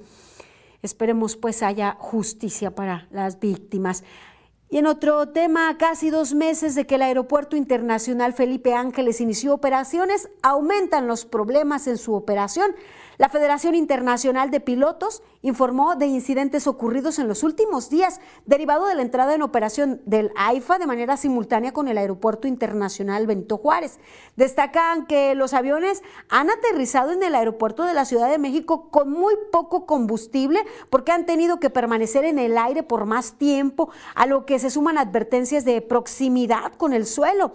[0.84, 4.04] Esperemos pues haya justicia para las víctimas.
[4.76, 9.54] Y en otro tema, casi dos meses de que el Aeropuerto Internacional Felipe Ángeles inició
[9.54, 12.76] operaciones, aumentan los problemas en su operación.
[13.18, 18.96] La Federación Internacional de Pilotos informó de incidentes ocurridos en los últimos días, derivado de
[18.96, 24.00] la entrada en operación del AIFA de manera simultánea con el Aeropuerto Internacional Benito Juárez.
[24.36, 29.12] Destacan que los aviones han aterrizado en el aeropuerto de la Ciudad de México con
[29.12, 34.26] muy poco combustible porque han tenido que permanecer en el aire por más tiempo, a
[34.26, 37.54] lo que se suman advertencias de proximidad con el suelo.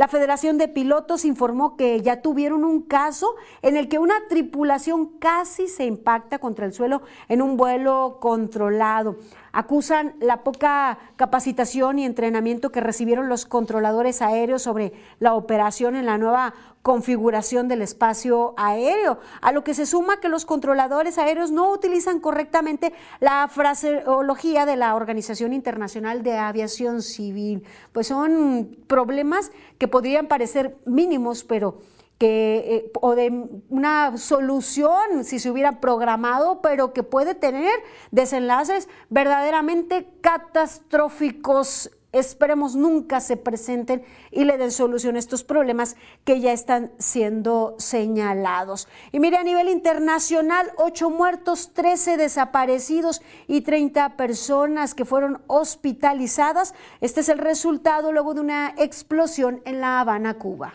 [0.00, 5.18] La Federación de Pilotos informó que ya tuvieron un caso en el que una tripulación
[5.18, 9.16] casi se impacta contra el suelo en un vuelo controlado.
[9.52, 16.06] acusan la poca capacitación y entrenamiento que recibieron los controladores aéreos sobre la operación en
[16.06, 21.50] la nueva configuración del espacio aéreo, a lo que se suma que los controladores aéreos
[21.50, 27.64] no utilizan correctamente la fraseología de la Organización Internacional de Aviación Civil.
[27.92, 31.78] Pues son problemas que podrían parecer mínimos, pero
[32.18, 37.72] que, eh, o de una solución si se hubiera programado, pero que puede tener
[38.10, 41.90] desenlaces verdaderamente catastróficos.
[42.12, 47.76] Esperemos nunca se presenten y le den solución a estos problemas que ya están siendo
[47.78, 48.88] señalados.
[49.12, 56.74] Y mire, a nivel internacional, ocho muertos, 13 desaparecidos y 30 personas que fueron hospitalizadas.
[57.00, 60.74] Este es el resultado luego de una explosión en La Habana, Cuba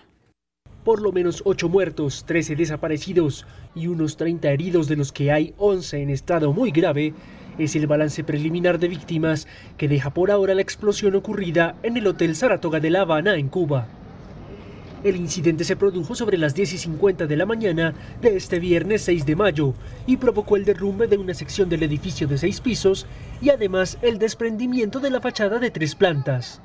[0.86, 5.56] por lo menos 8 muertos, 13 desaparecidos y unos 30 heridos de los que hay
[5.58, 7.14] 11 en estado muy grave,
[7.58, 12.08] es el balance preliminar de víctimas que deja por ahora la explosión ocurrida en el
[12.08, 13.88] Hotel Saratoga de La Habana, en Cuba.
[15.04, 19.04] El incidente se produjo sobre las 10 y 50 de la mañana de este viernes
[19.04, 19.76] 6 de mayo
[20.08, 23.06] y provocó el derrumbe de una sección del edificio de seis pisos
[23.40, 26.60] y además el desprendimiento de la fachada de tres plantas.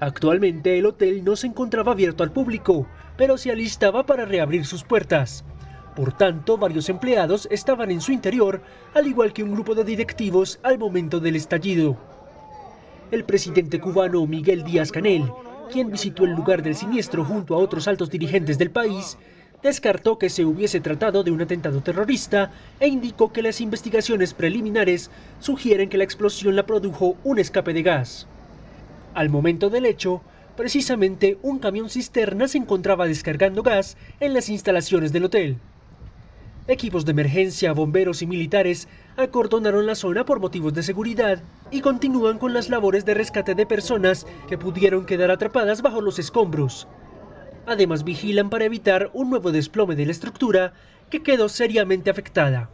[0.00, 4.84] Actualmente el hotel no se encontraba abierto al público, pero se alistaba para reabrir sus
[4.84, 5.46] puertas.
[5.96, 8.62] Por tanto, varios empleados estaban en su interior,
[8.94, 11.96] al igual que un grupo de directivos al momento del estallido.
[13.12, 15.30] El presidente cubano Miguel Díaz Canel,
[15.70, 19.16] quien visitó el lugar del siniestro junto a otros altos dirigentes del país,
[19.62, 25.12] descartó que se hubiese tratado de un atentado terrorista e indicó que las investigaciones preliminares
[25.38, 28.26] sugieren que la explosión la produjo un escape de gas.
[29.14, 30.22] Al momento del hecho,
[30.56, 35.58] precisamente un camión cisterna se encontraba descargando gas en las instalaciones del hotel.
[36.66, 42.38] Equipos de emergencia, bomberos y militares acordonaron la zona por motivos de seguridad y continúan
[42.38, 46.88] con las labores de rescate de personas que pudieron quedar atrapadas bajo los escombros.
[47.66, 50.72] Además vigilan para evitar un nuevo desplome de la estructura
[51.10, 52.70] que quedó seriamente afectada.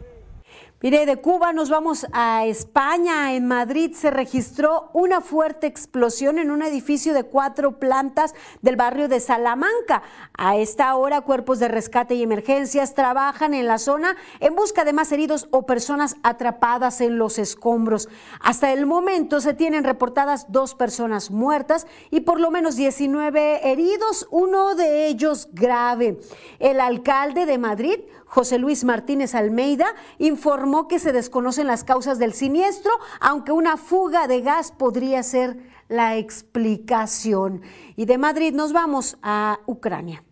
[0.83, 3.35] Mire, de Cuba nos vamos a España.
[3.35, 9.07] En Madrid se registró una fuerte explosión en un edificio de cuatro plantas del barrio
[9.07, 10.01] de Salamanca.
[10.35, 14.93] A esta hora, cuerpos de rescate y emergencias trabajan en la zona en busca de
[14.93, 18.09] más heridos o personas atrapadas en los escombros.
[18.39, 24.27] Hasta el momento se tienen reportadas dos personas muertas y por lo menos 19 heridos,
[24.31, 26.17] uno de ellos grave.
[26.57, 27.99] El alcalde de Madrid,
[28.31, 32.89] José Luis Martínez Almeida, informó que se desconocen las causas del siniestro,
[33.19, 35.57] aunque una fuga de gas podría ser
[35.89, 37.61] la explicación.
[37.97, 40.23] Y de Madrid nos vamos a Ucrania.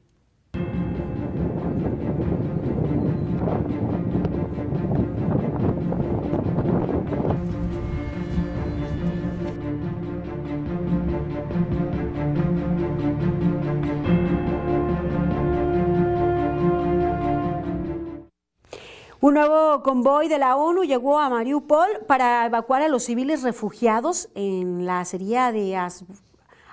[19.21, 24.29] Un nuevo convoy de la ONU llegó a Mariupol para evacuar a los civiles refugiados
[24.33, 25.75] en la acería de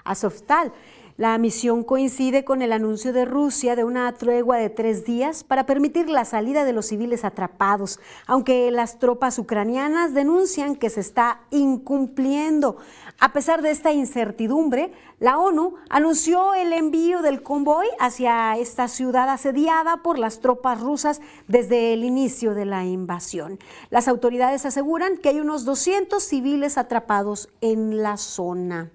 [0.05, 0.73] Azovstal.
[1.19, 5.65] La misión coincide con el anuncio de Rusia de una tregua de tres días para
[5.65, 11.41] permitir la salida de los civiles atrapados, aunque las tropas ucranianas denuncian que se está
[11.51, 12.77] incumpliendo.
[13.19, 19.31] A pesar de esta incertidumbre, la ONU anunció el envío del convoy hacia esta ciudad
[19.31, 23.59] asediada por las tropas rusas desde el inicio de la invasión.
[23.89, 28.91] Las autoridades aseguran que hay unos 200 civiles atrapados en la zona.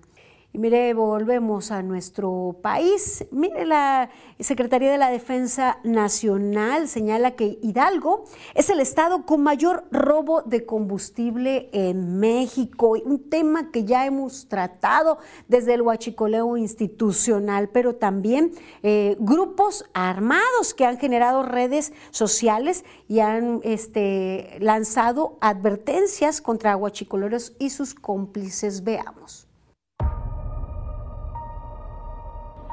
[0.53, 3.25] Y mire, volvemos a nuestro país.
[3.31, 9.85] Mire, la Secretaría de la Defensa Nacional señala que Hidalgo es el estado con mayor
[9.91, 12.97] robo de combustible en México.
[13.05, 18.51] Un tema que ya hemos tratado desde el huachicoleo institucional, pero también
[18.83, 27.53] eh, grupos armados que han generado redes sociales y han este, lanzado advertencias contra huachicoleros
[27.57, 28.83] y sus cómplices.
[28.83, 29.47] Veamos.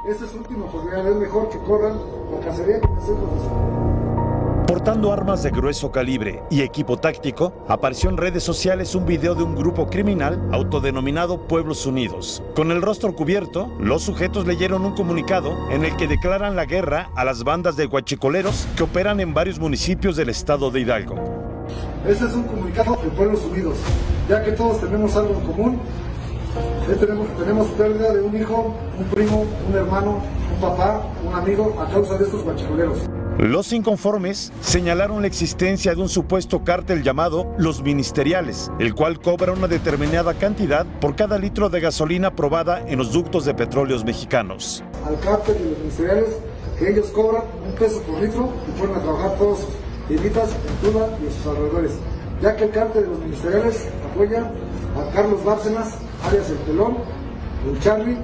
[0.06, 1.98] Este es último oportunidad, es mejor que corran
[2.32, 2.88] la cacería que
[4.66, 9.42] Portando armas de grueso calibre y equipo táctico, apareció en redes sociales un video de
[9.42, 12.42] un grupo criminal autodenominado Pueblos Unidos.
[12.54, 17.10] Con el rostro cubierto, los sujetos leyeron un comunicado en el que declaran la guerra
[17.16, 21.16] a las bandas de guachicoleros que operan en varios municipios del estado de Hidalgo.
[22.06, 23.76] Este es un comunicado de Pueblos Unidos,
[24.28, 25.80] ya que todos tenemos algo en común
[26.96, 30.22] tenemos, tenemos pérdida de un hijo, un primo, un hermano,
[30.54, 32.98] un papá, un amigo, a causa de estos guachicoleros.
[33.38, 39.52] Los inconformes señalaron la existencia de un supuesto cártel llamado Los Ministeriales, el cual cobra
[39.52, 44.82] una determinada cantidad por cada litro de gasolina probada en los ductos de petróleos mexicanos.
[45.06, 46.36] Al cártel de los ministeriales,
[46.80, 49.68] que ellos cobran un peso por litro y fueron a trabajar todos sus
[50.08, 51.92] tienditas en Tula y sus alrededores,
[52.42, 54.50] ya que el cártel de los ministeriales apoya
[54.96, 55.94] a Carlos Bárcenas,
[56.24, 56.98] alias El Pelón,
[57.66, 58.18] el Charlie,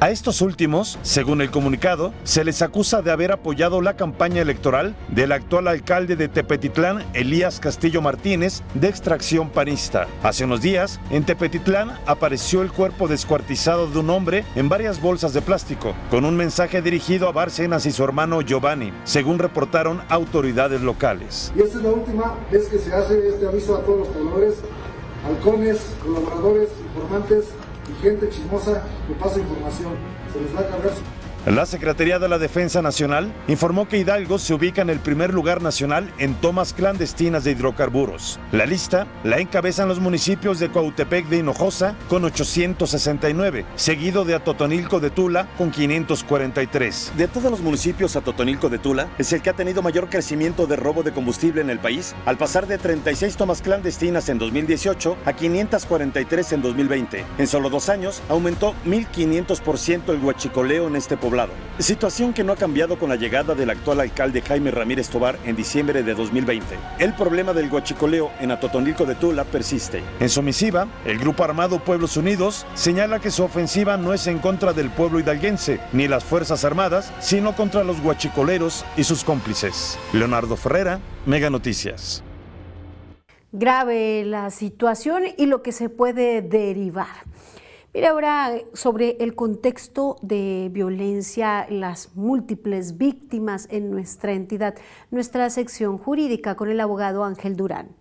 [0.00, 4.96] a estos últimos, según el comunicado, se les acusa de haber apoyado la campaña electoral
[5.08, 10.08] del actual alcalde de Tepetitlán, Elías Castillo Martínez, de extracción panista.
[10.24, 15.32] Hace unos días, en Tepetitlán apareció el cuerpo descuartizado de un hombre en varias bolsas
[15.32, 20.80] de plástico, con un mensaje dirigido a Bárcenas y su hermano Giovanni, según reportaron autoridades
[20.80, 21.52] locales.
[21.56, 24.54] Y esta es la última vez que se hace este aviso a todos los pobladores,
[25.26, 27.46] halcones, colaboradores, informantes
[27.90, 29.94] y gente chismosa que pasa información.
[30.32, 30.92] Se les va a cargar
[31.54, 35.62] la Secretaría de la Defensa Nacional informó que Hidalgo se ubica en el primer lugar
[35.62, 38.40] nacional en tomas clandestinas de hidrocarburos.
[38.50, 44.98] La lista la encabezan los municipios de Cuautepec de Hinojosa con 869, seguido de Atotonilco
[44.98, 47.12] de Tula con 543.
[47.16, 50.74] De todos los municipios, Atotonilco de Tula es el que ha tenido mayor crecimiento de
[50.74, 55.32] robo de combustible en el país, al pasar de 36 tomas clandestinas en 2018 a
[55.32, 57.24] 543 en 2020.
[57.38, 61.35] En solo dos años aumentó 1.500% el huachicoleo en este poblado
[61.78, 65.56] Situación que no ha cambiado con la llegada del actual alcalde Jaime Ramírez Tobar en
[65.56, 66.78] diciembre de 2020.
[66.98, 70.02] El problema del guachicoleo en Atotonilco de Tula persiste.
[70.18, 74.38] En su misiva, el Grupo Armado Pueblos Unidos señala que su ofensiva no es en
[74.38, 79.98] contra del pueblo hidalguense ni las Fuerzas Armadas, sino contra los guachicoleros y sus cómplices.
[80.14, 82.22] Leonardo Ferrera, Mega Noticias.
[83.52, 87.06] Grave la situación y lo que se puede derivar.
[87.96, 94.74] Mire ahora sobre el contexto de violencia, las múltiples víctimas en nuestra entidad,
[95.10, 97.96] nuestra sección jurídica con el abogado Ángel Durán.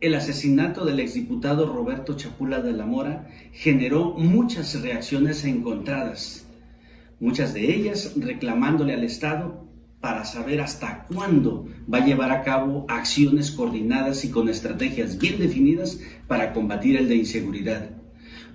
[0.00, 6.46] El asesinato del exdiputado Roberto Chapula de la Mora generó muchas reacciones encontradas,
[7.18, 9.71] muchas de ellas reclamándole al Estado
[10.02, 15.38] para saber hasta cuándo va a llevar a cabo acciones coordinadas y con estrategias bien
[15.38, 17.90] definidas para combatir el de inseguridad.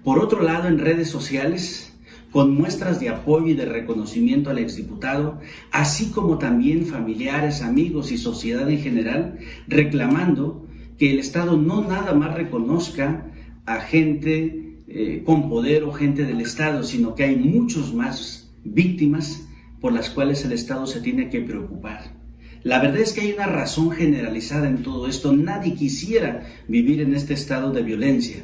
[0.04, 1.94] Por otro lado, en redes sociales,
[2.32, 5.40] con muestras de apoyo y de reconocimiento al exdiputado,
[5.72, 9.40] así como también familiares, amigos y sociedad en general,
[9.70, 10.68] reclamando
[10.98, 13.32] que el Estado no nada más reconozca
[13.66, 19.47] a gente eh, con poder o gente del Estado, sino que hay muchos más víctimas
[19.80, 22.16] por las cuales el Estado se tiene que preocupar.
[22.64, 25.34] La verdad es que hay una razón generalizada en todo esto.
[25.34, 28.44] Nadie quisiera vivir en este estado de violencia.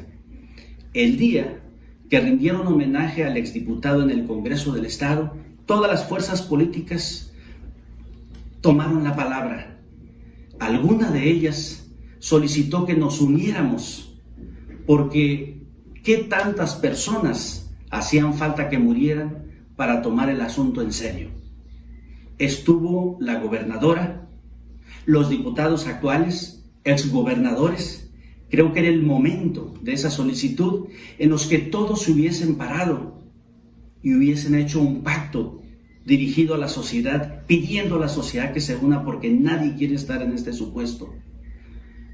[0.92, 1.60] El día
[2.08, 7.32] que rindieron homenaje al exdiputado en el Congreso del Estado, todas las fuerzas políticas
[8.60, 9.78] tomaron la palabra.
[10.60, 14.16] Alguna de ellas solicitó que nos uniéramos,
[14.86, 15.60] porque
[16.02, 19.43] ¿qué tantas personas hacían falta que murieran
[19.76, 21.30] para tomar el asunto en serio.
[22.38, 24.28] Estuvo la gobernadora,
[25.06, 28.10] los diputados actuales, exgobernadores.
[28.50, 33.22] Creo que era el momento de esa solicitud en los que todos se hubiesen parado
[34.02, 35.60] y hubiesen hecho un pacto
[36.04, 40.22] dirigido a la sociedad, pidiendo a la sociedad que se una porque nadie quiere estar
[40.22, 41.14] en este supuesto.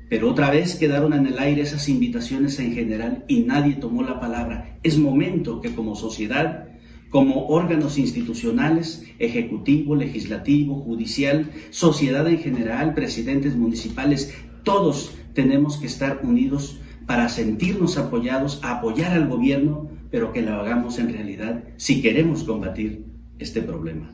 [0.08, 4.18] Pero otra vez quedaron en el aire esas invitaciones en general y nadie tomó la
[4.18, 4.78] palabra.
[4.82, 6.69] Es momento que como sociedad
[7.10, 16.20] como órganos institucionales, ejecutivo, legislativo, judicial, sociedad en general, presidentes municipales, todos tenemos que estar
[16.22, 22.44] unidos para sentirnos apoyados, apoyar al gobierno, pero que lo hagamos en realidad si queremos
[22.44, 23.04] combatir
[23.40, 24.12] este problema.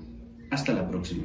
[0.51, 1.25] Hasta la próxima.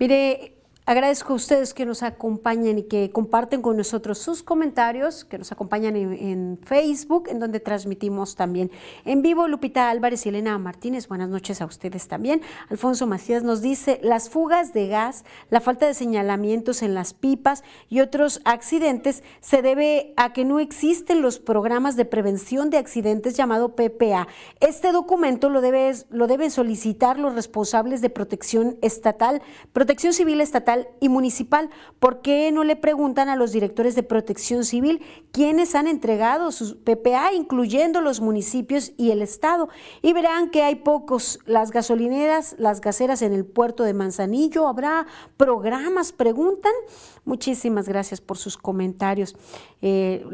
[0.00, 0.53] Mire,
[0.86, 5.50] Agradezco a ustedes que nos acompañan y que comparten con nosotros sus comentarios, que nos
[5.50, 8.70] acompañan en, Facebook, en donde transmitimos también
[9.06, 9.48] en vivo.
[9.48, 12.42] Lupita Álvarez y Elena Martínez, buenas noches a ustedes también.
[12.68, 17.64] Alfonso Macías nos dice, las fugas de gas, la falta de señalamientos en las pipas
[17.88, 23.38] y otros accidentes se debe a que no existen los programas de prevención de accidentes
[23.38, 24.28] llamado PPA.
[24.60, 29.40] Este documento lo, debe, lo deben solicitar los responsables de protección estatal,
[29.72, 31.70] protección civil estatal y municipal.
[31.98, 35.02] ¿Por qué no le preguntan a los directores de protección civil
[35.32, 39.68] quiénes han entregado sus PPA, incluyendo los municipios y el estado?
[40.02, 41.38] Y verán que hay pocos.
[41.46, 45.06] Las gasolineras, las gaseras en el puerto de Manzanillo, ¿habrá
[45.36, 46.12] programas?
[46.12, 46.72] Preguntan.
[47.24, 49.36] Muchísimas gracias por sus comentarios.
[49.80, 50.24] Eh,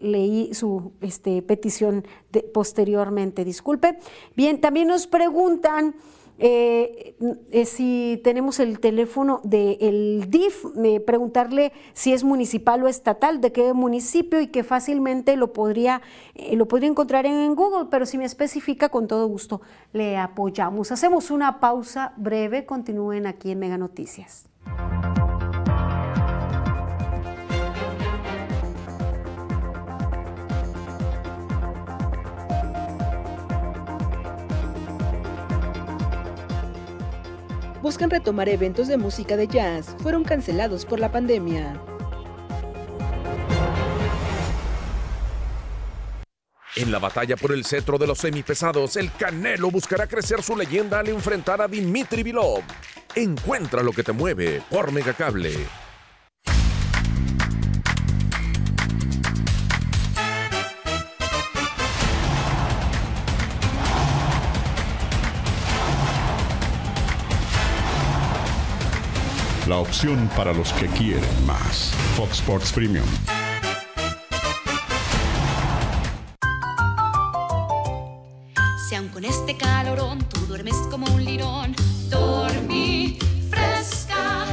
[0.00, 2.06] leí su este, petición
[2.52, 3.98] posteriormente, disculpe.
[4.36, 5.94] Bien, también nos preguntan
[6.38, 7.16] eh,
[7.50, 10.64] eh, si tenemos el teléfono del DIF,
[11.06, 16.00] preguntarle si es municipal o estatal, de qué municipio y que fácilmente lo podría,
[16.52, 19.60] lo podría encontrar en Google, pero si me especifica, con todo gusto
[19.92, 20.92] le apoyamos.
[20.92, 24.48] Hacemos una pausa breve, continúen aquí en Mega Noticias.
[37.88, 41.80] Buscan retomar eventos de música de jazz fueron cancelados por la pandemia.
[46.76, 50.98] En la batalla por el cetro de los semipesados, el Canelo buscará crecer su leyenda
[50.98, 52.62] al enfrentar a Dimitri Vilov.
[53.14, 55.54] Encuentra lo que te mueve por Megacable.
[69.68, 71.92] La opción para los que quieren más.
[72.16, 73.04] Fox Sports Premium.
[78.88, 81.76] Si aun con este calorón tú duermes como un lirón,
[82.08, 83.18] dormí
[83.50, 84.46] fresca.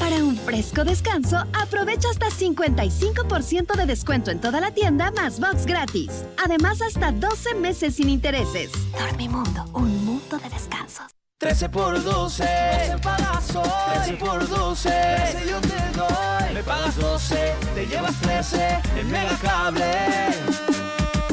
[0.00, 5.64] Para un fresco descanso, aprovecha hasta 55% de descuento en toda la tienda más box
[5.64, 6.24] gratis.
[6.44, 8.72] Además, hasta 12 meses sin intereses.
[8.98, 11.19] Dormimundo, un mundo de descansos.
[11.40, 13.64] 13 por 12, 12 pagas hoy.
[13.94, 16.52] 13 por 12, 13 yo te doy.
[16.52, 19.90] Me pagas 12, te llevas 13 en Megacable.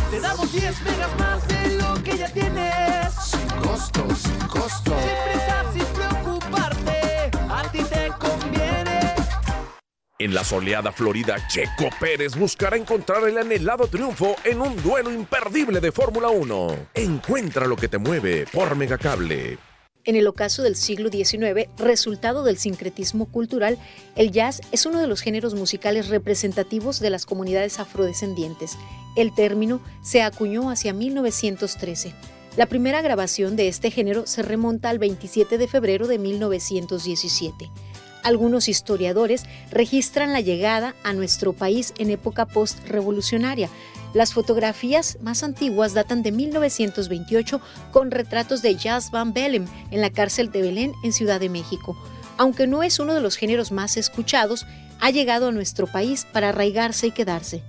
[0.09, 3.13] Te damos 10 megas más de lo que ya tienes.
[3.21, 4.95] Sin costo, sin costo.
[4.95, 9.13] Sin prisa, sin preocuparte, a ti te conviene.
[10.19, 15.81] En la soleada Florida, Checo Pérez buscará encontrar el anhelado triunfo en un duelo imperdible
[15.81, 16.87] de Fórmula 1.
[16.93, 19.66] Encuentra lo que te mueve por Megacable.
[20.07, 23.77] En el ocaso del siglo XIX, resultado del sincretismo cultural,
[24.15, 28.77] el jazz es uno de los géneros musicales representativos de las comunidades afrodescendientes.
[29.17, 32.13] El término se acuñó hacia 1913.
[32.55, 37.69] La primera grabación de este género se remonta al 27 de febrero de 1917.
[38.23, 43.69] Algunos historiadores registran la llegada a nuestro país en época post-revolucionaria,
[44.17, 47.61] las fotografías más antiguas datan de 1928
[47.91, 51.95] con retratos de Jazz Van Bellem en la cárcel de Belén en Ciudad de México.
[52.35, 54.65] Aunque no es uno de los géneros más escuchados,
[54.99, 57.63] ha llegado a nuestro país para arraigarse y quedarse.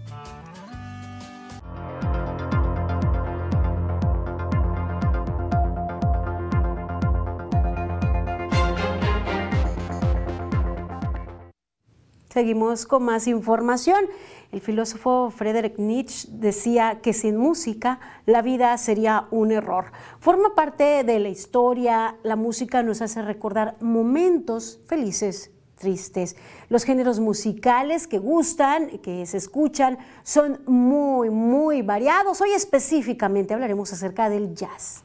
[12.31, 14.07] Seguimos con más información.
[14.51, 19.93] El filósofo Friedrich Nietzsche decía que sin música la vida sería un error.
[20.21, 26.35] Forma parte de la historia, la música nos hace recordar momentos felices, tristes.
[26.71, 32.41] Los géneros musicales que gustan, que se escuchan, son muy, muy variados.
[32.41, 35.05] Hoy específicamente hablaremos acerca del jazz.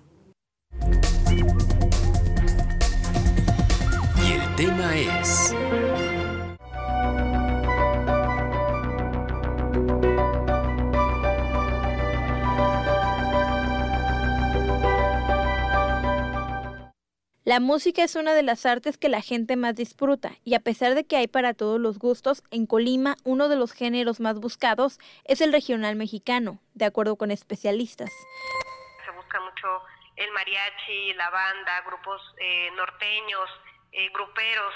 [4.25, 5.53] Y el tema es...
[17.45, 20.95] La música es una de las artes que la gente más disfruta y a pesar
[20.95, 24.97] de que hay para todos los gustos, en Colima uno de los géneros más buscados
[25.25, 28.09] es el regional mexicano, de acuerdo con especialistas.
[29.03, 29.83] Se busca mucho
[30.15, 33.49] el mariachi, la banda, grupos eh, norteños,
[33.91, 34.73] eh, gruperos,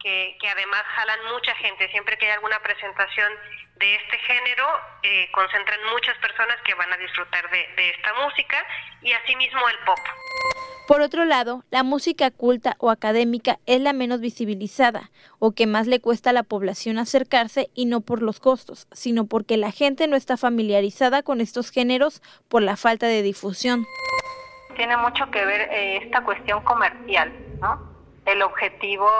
[0.00, 1.88] que, además jalan mucha gente.
[1.92, 3.32] Siempre que hay alguna presentación
[3.76, 4.66] de este género,
[5.04, 8.66] eh, concentran muchas personas que van a disfrutar de, de esta música
[9.02, 10.00] y asimismo el pop.
[10.88, 15.86] Por otro lado, la música culta o académica es la menos visibilizada o que más
[15.86, 20.08] le cuesta a la población acercarse y no por los costos, sino porque la gente
[20.08, 23.84] no está familiarizada con estos géneros por la falta de difusión.
[24.76, 27.78] Tiene mucho que ver eh, esta cuestión comercial, ¿no?
[28.24, 29.10] El objetivo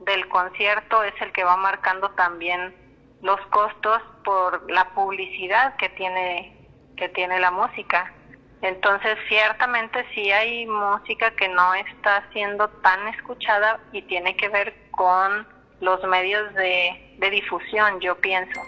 [0.00, 2.74] del concierto es el que va marcando también
[3.22, 6.58] los costos por la publicidad que tiene
[6.96, 8.12] que tiene la música.
[8.62, 14.74] Entonces, ciertamente sí hay música que no está siendo tan escuchada y tiene que ver
[14.92, 15.46] con
[15.80, 18.60] los medios de, de difusión, yo pienso.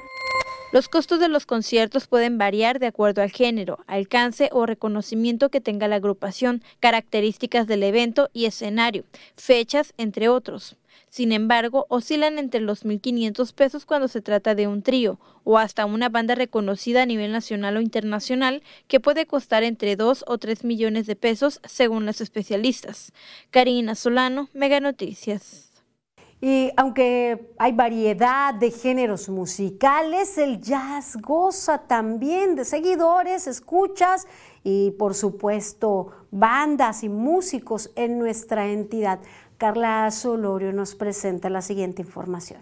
[0.72, 5.60] Los costos de los conciertos pueden variar de acuerdo al género, alcance o reconocimiento que
[5.60, 9.04] tenga la agrupación, características del evento y escenario,
[9.36, 10.76] fechas, entre otros.
[11.14, 15.86] Sin embargo, oscilan entre los 1.500 pesos cuando se trata de un trío o hasta
[15.86, 20.64] una banda reconocida a nivel nacional o internacional que puede costar entre 2 o 3
[20.64, 23.12] millones de pesos según los especialistas.
[23.52, 25.70] Karina Solano, Mega Noticias.
[26.40, 34.26] Y aunque hay variedad de géneros musicales, el jazz goza también de seguidores, escuchas
[34.62, 39.20] y por supuesto bandas y músicos en nuestra entidad.
[39.64, 42.60] Carla Solorio nos presenta la siguiente información.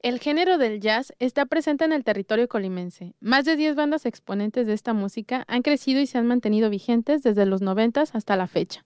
[0.00, 3.14] El género del jazz está presente en el territorio colimense.
[3.20, 7.22] Más de 10 bandas exponentes de esta música han crecido y se han mantenido vigentes
[7.22, 8.84] desde los 90 hasta la fecha.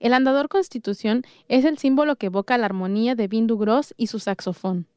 [0.00, 4.18] El andador Constitución es el símbolo que evoca la armonía de Bindu Gross y su
[4.18, 4.88] saxofón.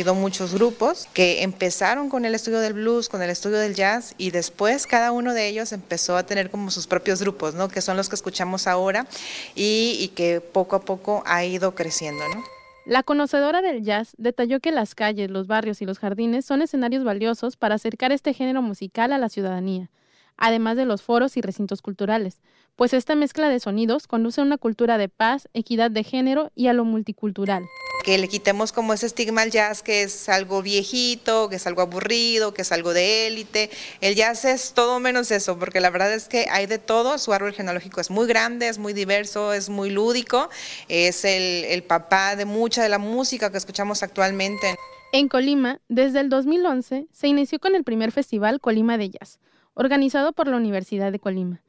[0.00, 4.14] Habido muchos grupos que empezaron con el estudio del blues, con el estudio del jazz
[4.16, 7.68] y después cada uno de ellos empezó a tener como sus propios grupos, ¿no?
[7.68, 9.06] Que son los que escuchamos ahora
[9.54, 12.42] y, y que poco a poco ha ido creciendo, ¿no?
[12.86, 17.04] La conocedora del jazz detalló que las calles, los barrios y los jardines son escenarios
[17.04, 19.90] valiosos para acercar este género musical a la ciudadanía,
[20.38, 22.40] además de los foros y recintos culturales,
[22.80, 26.68] pues esta mezcla de sonidos conduce a una cultura de paz, equidad de género y
[26.68, 27.66] a lo multicultural.
[28.04, 31.82] Que le quitemos como ese estigma al jazz que es algo viejito, que es algo
[31.82, 33.68] aburrido, que es algo de élite.
[34.00, 37.18] El jazz es todo menos eso, porque la verdad es que hay de todo.
[37.18, 40.48] Su árbol genealógico es muy grande, es muy diverso, es muy lúdico.
[40.88, 44.74] Es el, el papá de mucha de la música que escuchamos actualmente.
[45.12, 49.38] En Colima, desde el 2011, se inició con el primer festival Colima de Jazz,
[49.74, 51.60] organizado por la Universidad de Colima.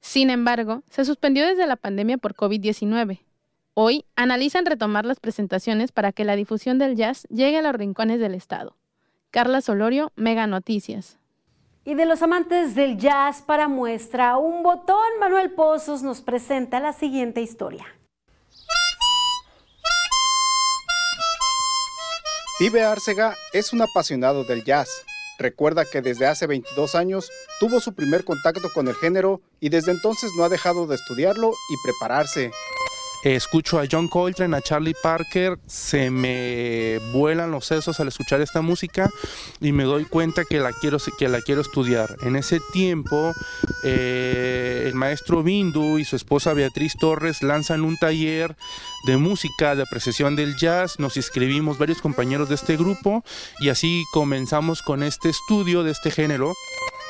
[0.00, 3.20] Sin embargo, se suspendió desde la pandemia por COVID-19.
[3.74, 8.20] Hoy analizan retomar las presentaciones para que la difusión del jazz llegue a los rincones
[8.20, 8.76] del estado.
[9.30, 11.18] Carla Solorio, Mega Noticias.
[11.84, 16.92] Y de los amantes del jazz para muestra un botón, Manuel Pozos nos presenta la
[16.92, 17.86] siguiente historia.
[22.58, 24.88] Pibe Arcega es un apasionado del jazz.
[25.38, 27.30] Recuerda que desde hace 22 años
[27.60, 31.50] tuvo su primer contacto con el género y desde entonces no ha dejado de estudiarlo
[31.50, 32.50] y prepararse.
[33.34, 38.62] Escucho a John Coltrane, a Charlie Parker, se me vuelan los sesos al escuchar esta
[38.62, 39.10] música
[39.60, 42.16] y me doy cuenta que la quiero, que la quiero estudiar.
[42.22, 43.32] En ese tiempo,
[43.82, 48.54] eh, el maestro Bindu y su esposa Beatriz Torres lanzan un taller
[49.06, 51.00] de música, de apreciación del jazz.
[51.00, 53.24] Nos inscribimos varios compañeros de este grupo
[53.58, 56.52] y así comenzamos con este estudio de este género.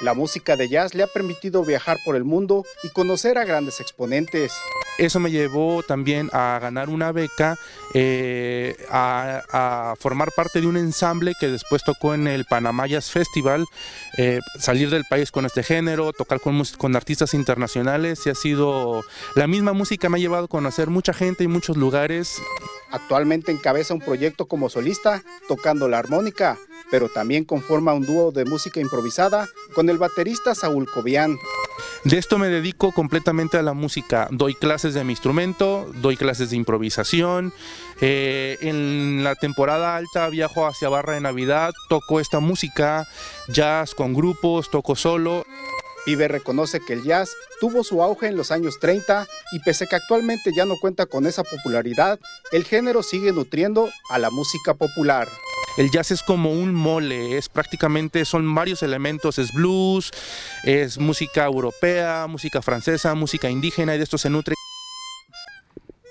[0.01, 3.81] La música de jazz le ha permitido viajar por el mundo y conocer a grandes
[3.81, 4.53] exponentes.
[4.99, 7.59] Eso me llevó también a ganar una beca,
[7.95, 13.11] eh, a, a, formar parte de un ensamble que después tocó en el Panamá Jazz
[13.11, 13.65] Festival,
[14.17, 19.03] eh, salir del país con este género, tocar con, con artistas internacionales y ha sido,
[19.35, 22.37] la misma música me ha llevado a conocer mucha gente y muchos lugares.
[22.91, 26.57] Actualmente encabeza un proyecto como solista, tocando la armónica,
[26.91, 31.39] pero también conforma un dúo de música improvisada con el baterista Saúl Cobian.
[32.05, 34.29] De esto me dedico completamente a la música.
[34.31, 37.53] Doy clases de mi instrumento, doy clases de improvisación.
[38.01, 43.07] Eh, en la temporada alta viajo hacia Barra de Navidad, toco esta música,
[43.49, 45.45] jazz con grupos, toco solo.
[46.05, 47.31] Pibe reconoce que el jazz
[47.61, 51.27] tuvo su auge en los años 30 y pese que actualmente ya no cuenta con
[51.27, 52.21] esa popularidad,
[52.53, 55.27] el género sigue nutriendo a la música popular.
[55.77, 60.11] El jazz es como un mole, es prácticamente, son varios elementos, es blues,
[60.65, 64.55] es música europea, música francesa, música indígena y de esto se nutre.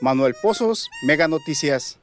[0.02, 1.98] Manuel Pozos, Mega Noticias.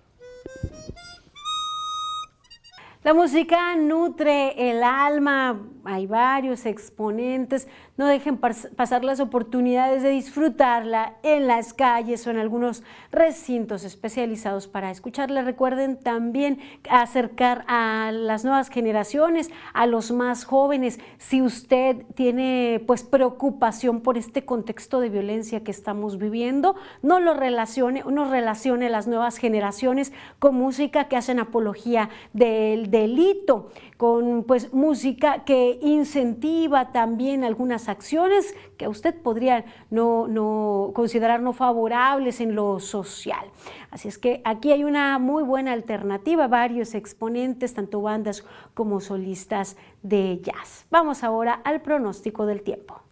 [3.05, 11.16] La música nutre el alma, hay varios exponentes, no dejen pasar las oportunidades de disfrutarla
[11.24, 15.42] en las calles o en algunos recintos especializados para escucharla.
[15.42, 21.00] Recuerden también acercar a las nuevas generaciones, a los más jóvenes.
[21.18, 27.34] Si usted tiene pues preocupación por este contexto de violencia que estamos viviendo, no lo
[27.34, 34.72] relacione, no relacione las nuevas generaciones con música que hacen apología del delito, con pues
[34.72, 42.55] música que incentiva también algunas acciones que usted podría no, no considerar no favorables en
[42.55, 43.47] lo social.
[43.90, 49.76] Así es que aquí hay una muy buena alternativa, varios exponentes, tanto bandas como solistas
[50.03, 50.86] de jazz.
[50.90, 53.03] Vamos ahora al pronóstico del tiempo.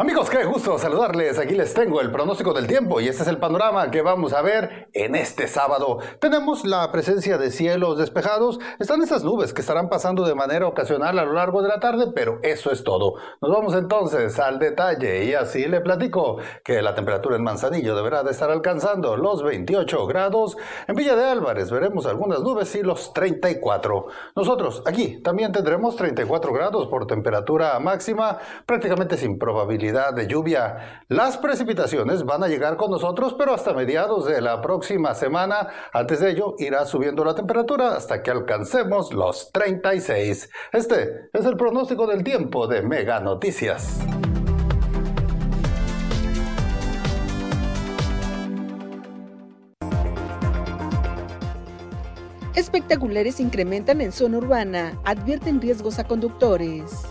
[0.00, 1.40] Amigos, qué gusto saludarles.
[1.40, 4.42] Aquí les tengo el pronóstico del tiempo y este es el panorama que vamos a
[4.42, 5.98] ver en este sábado.
[6.20, 8.60] Tenemos la presencia de cielos despejados.
[8.78, 12.12] Están esas nubes que estarán pasando de manera ocasional a lo largo de la tarde,
[12.14, 13.14] pero eso es todo.
[13.42, 18.22] Nos vamos entonces al detalle y así le platico que la temperatura en Manzanillo deberá
[18.22, 20.56] de estar alcanzando los 28 grados.
[20.86, 24.06] En Villa de Álvarez veremos algunas nubes y los 34.
[24.36, 31.02] Nosotros aquí también tendremos 34 grados por temperatura máxima, prácticamente sin probabilidad de lluvia.
[31.08, 35.68] Las precipitaciones van a llegar con nosotros, pero hasta mediados de la próxima semana.
[35.92, 40.50] Antes de ello, irá subiendo la temperatura hasta que alcancemos los 36.
[40.72, 44.00] Este es el pronóstico del tiempo de Mega Noticias.
[52.54, 57.08] Espectaculares incrementan en zona urbana, advierten riesgos a conductores.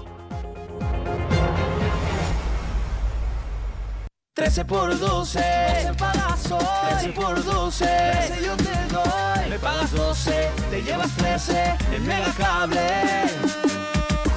[4.38, 7.00] 13 por 12, 12 pagas hoy.
[7.00, 9.50] 13 por 12, 13 yo te doy.
[9.50, 12.80] Me pagas 12, te llevas 13 en Mega Cable.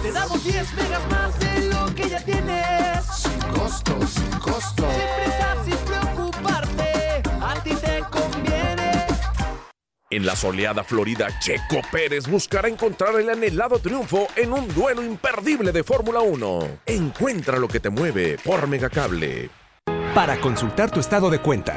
[0.03, 3.05] Te damos 10 megas más de lo que ya tienes.
[3.15, 4.89] Sin costo, sin costo.
[4.89, 7.23] Sin prisa, sin preocuparte.
[7.43, 9.07] A ti te conviene.
[10.09, 15.73] En la soleada Florida, Checo Pérez buscará encontrar el anhelado triunfo en un duelo imperdible
[15.73, 16.81] de Fórmula 1.
[16.87, 19.60] Encuentra lo que te mueve por Megacable.
[20.15, 21.77] Para consultar tu estado de cuenta,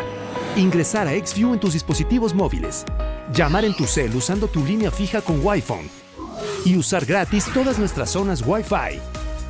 [0.55, 2.83] ingresar a XView en tus dispositivos móviles,
[3.31, 5.87] llamar en tu cel usando tu línea fija con Wi-Fi
[6.65, 8.99] y usar gratis todas nuestras zonas Wi-Fi.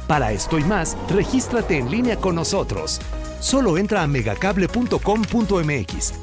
[0.06, 3.00] Para esto y más, regístrate en línea con nosotros.
[3.40, 6.14] Solo entra a megacable.com.mx.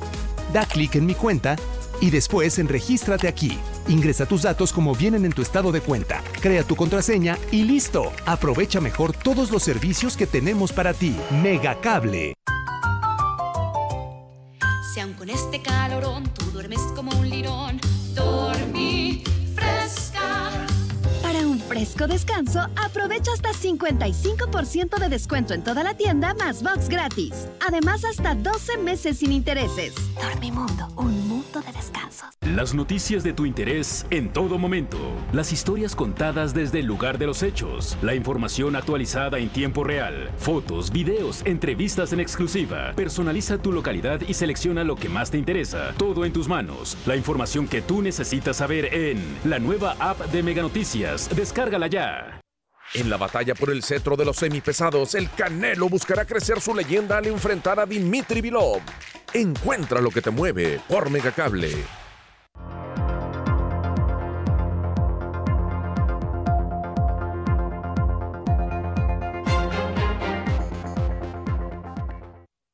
[0.53, 1.57] Da clic en mi cuenta
[2.03, 3.59] y después en Regístrate aquí.
[3.89, 8.13] Ingresa tus datos como vienen en tu estado de cuenta, crea tu contraseña y listo.
[8.27, 11.17] Aprovecha mejor todos los servicios que tenemos para ti.
[11.43, 12.35] Megacable.
[14.95, 17.81] Si con este calorón tú duermes como un lirón,
[18.15, 19.23] dormí
[21.71, 27.47] fresco descanso, aprovecha hasta 55% de descuento en toda la tienda más box gratis.
[27.65, 29.95] Además, hasta 12 meses sin intereses.
[30.21, 32.29] Dormimundo, un mundo de descansos.
[32.41, 34.99] Las noticias de tu interés en todo momento.
[35.33, 37.97] Las historias contadas desde el lugar de los hechos.
[38.03, 40.33] La información actualizada en tiempo real.
[40.39, 42.93] Fotos, videos, entrevistas en exclusiva.
[42.97, 45.93] Personaliza tu localidad y selecciona lo que más te interesa.
[45.97, 46.97] Todo en tus manos.
[47.07, 51.29] La información que tú necesitas saber en la nueva app de Mega Noticias.
[51.61, 52.41] Descárgala ya.
[52.95, 57.19] En la batalla por el cetro de los semipesados, el Canelo buscará crecer su leyenda
[57.19, 58.81] al enfrentar a Dimitri Vilov.
[59.35, 61.71] Encuentra lo que te mueve por Megacable.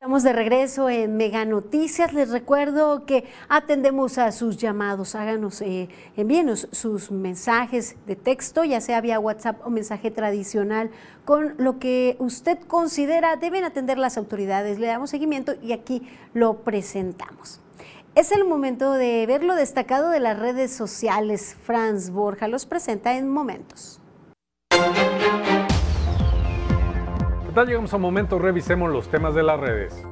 [0.06, 2.12] Estamos de regreso en Mega Noticias.
[2.12, 5.16] Les recuerdo que atendemos a sus llamados.
[5.16, 10.92] Háganos, eh, envíenos sus mensajes de texto, ya sea vía WhatsApp o mensaje tradicional,
[11.24, 14.78] con lo que usted considera deben atender las autoridades.
[14.78, 17.58] Le damos seguimiento y aquí lo presentamos.
[18.14, 21.56] Es el momento de ver lo destacado de las redes sociales.
[21.64, 24.00] Franz Borja los presenta en momentos.
[27.56, 27.68] ¿Qué tal?
[27.68, 30.06] Llegamos a un momento, revisemos los temas de las redes.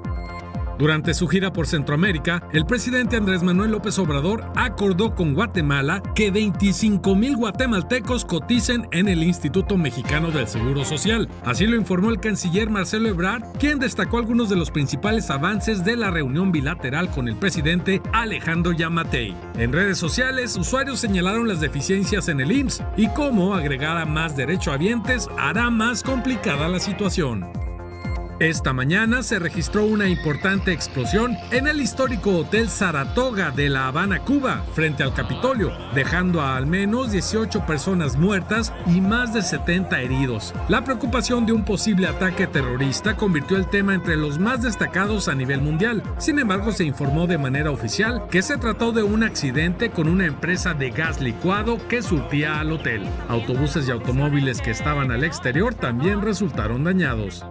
[0.78, 6.30] Durante su gira por Centroamérica, el presidente Andrés Manuel López Obrador acordó con Guatemala que
[6.30, 11.28] 25 mil guatemaltecos coticen en el Instituto Mexicano del Seguro Social.
[11.44, 15.96] Así lo informó el canciller Marcelo Ebrard, quien destacó algunos de los principales avances de
[15.96, 19.36] la reunión bilateral con el presidente Alejandro Yamatei.
[19.56, 24.34] En redes sociales, usuarios señalaron las deficiencias en el IMSS y cómo agregar a más
[25.38, 27.46] hará más complicada la situación.
[28.40, 34.18] Esta mañana se registró una importante explosión en el histórico Hotel Saratoga de La Habana,
[34.22, 40.00] Cuba, frente al Capitolio, dejando a al menos 18 personas muertas y más de 70
[40.00, 40.52] heridos.
[40.68, 45.34] La preocupación de un posible ataque terrorista convirtió el tema entre los más destacados a
[45.36, 46.02] nivel mundial.
[46.18, 50.26] Sin embargo, se informó de manera oficial que se trató de un accidente con una
[50.26, 53.04] empresa de gas licuado que surtía al hotel.
[53.28, 57.46] Autobuses y automóviles que estaban al exterior también resultaron dañados.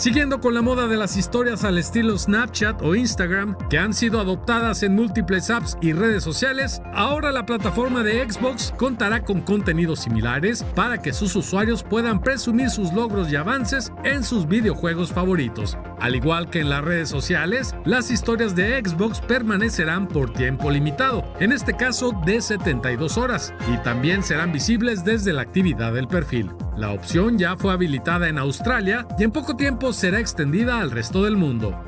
[0.00, 4.18] Siguiendo con la moda de las historias al estilo Snapchat o Instagram, que han sido
[4.18, 10.00] adoptadas en múltiples apps y redes sociales, ahora la plataforma de Xbox contará con contenidos
[10.00, 15.76] similares para que sus usuarios puedan presumir sus logros y avances en sus videojuegos favoritos.
[16.00, 21.30] Al igual que en las redes sociales, las historias de Xbox permanecerán por tiempo limitado,
[21.40, 26.50] en este caso de 72 horas, y también serán visibles desde la actividad del perfil.
[26.78, 31.24] La opción ya fue habilitada en Australia y en poco tiempo será extendida al resto
[31.24, 31.78] del mundo.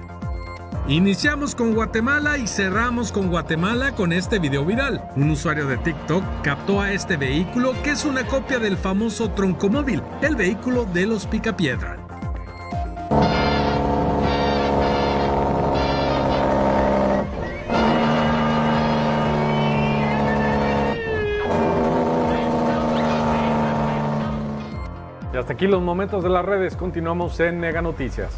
[0.89, 5.09] Iniciamos con Guatemala y cerramos con Guatemala con este video viral.
[5.15, 10.03] Un usuario de TikTok captó a este vehículo que es una copia del famoso troncomóvil,
[10.23, 12.02] el vehículo de los Picapiedra.
[25.43, 26.77] Hasta aquí los momentos de las redes.
[26.77, 28.33] Continuamos en Mega Noticias.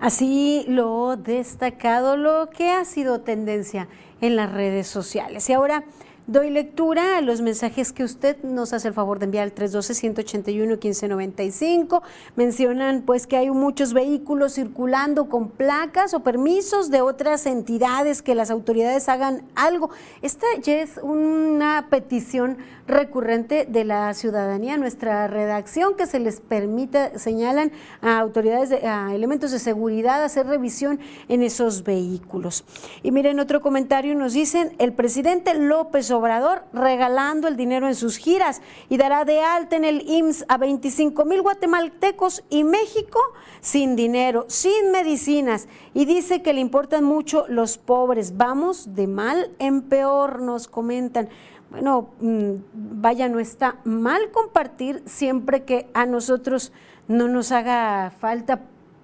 [0.00, 3.86] Así lo destacado, lo que ha sido tendencia
[4.20, 5.48] en las redes sociales.
[5.48, 5.84] Y ahora
[6.26, 12.02] doy lectura a los mensajes que usted nos hace el favor de enviar al 312-181-1595.
[12.36, 18.34] Mencionan pues que hay muchos vehículos circulando con placas o permisos de otras entidades que
[18.34, 19.90] las autoridades hagan algo.
[20.22, 22.56] Esta ya es una petición
[22.86, 29.50] recurrente de la ciudadanía, nuestra redacción, que se les permita, señalan a autoridades, a elementos
[29.50, 32.64] de seguridad, hacer revisión en esos vehículos.
[33.02, 38.16] Y miren, otro comentario nos dicen, el presidente López Obrador regalando el dinero en sus
[38.16, 43.20] giras y dará de alta en el IMSS a 25 mil guatemaltecos y México
[43.60, 48.36] sin dinero, sin medicinas y dice que le importan mucho los pobres.
[48.36, 51.28] Vamos de mal en peor, nos comentan
[51.72, 52.52] bueno, mm,
[53.00, 56.70] vaya, no está mal compartir siempre que a nosotros
[57.08, 58.60] no nos haga falta.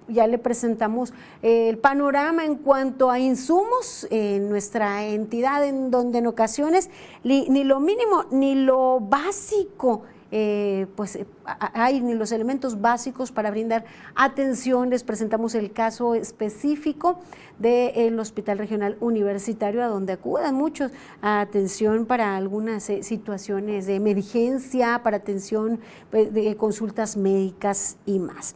[0.09, 6.27] Ya le presentamos el panorama en cuanto a insumos en nuestra entidad, en donde en
[6.27, 6.89] ocasiones
[7.23, 11.25] ni lo mínimo ni lo básico eh, pues eh,
[11.73, 13.85] hay ni los elementos básicos para brindar
[14.15, 14.89] atención.
[14.89, 17.19] Les presentamos el caso específico
[17.57, 20.91] del Hospital Regional Universitario, a donde acudan muchos
[21.21, 25.79] a atención para algunas eh, situaciones de emergencia, para atención
[26.11, 28.55] pues, de consultas médicas y más.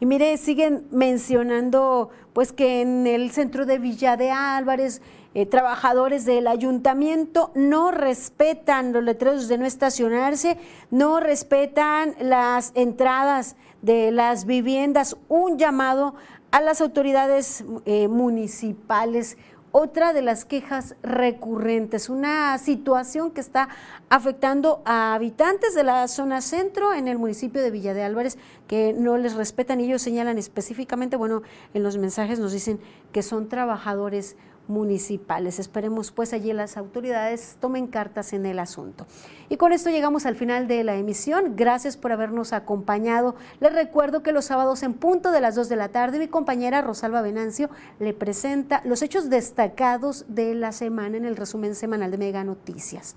[0.00, 5.02] Y mire, siguen mencionando pues que en el centro de Villa de Álvarez
[5.34, 10.56] eh, trabajadores del ayuntamiento no respetan los letreros de no estacionarse,
[10.90, 16.14] no respetan las entradas de las viviendas, un llamado
[16.50, 19.36] a las autoridades eh, municipales.
[19.70, 23.68] Otra de las quejas recurrentes, una situación que está
[24.08, 28.94] afectando a habitantes de la zona centro en el municipio de Villa de Álvarez, que
[28.94, 29.80] no les respetan.
[29.80, 31.42] Ellos señalan específicamente, bueno,
[31.74, 32.80] en los mensajes nos dicen
[33.12, 34.36] que son trabajadores
[34.68, 35.58] municipales.
[35.58, 39.06] Esperemos pues allí las autoridades tomen cartas en el asunto.
[39.48, 41.54] Y con esto llegamos al final de la emisión.
[41.56, 43.34] Gracias por habernos acompañado.
[43.60, 46.82] Les recuerdo que los sábados en punto de las 2 de la tarde mi compañera
[46.82, 52.18] Rosalba Venancio le presenta los hechos destacados de la semana en el resumen semanal de
[52.18, 53.16] Mega Noticias.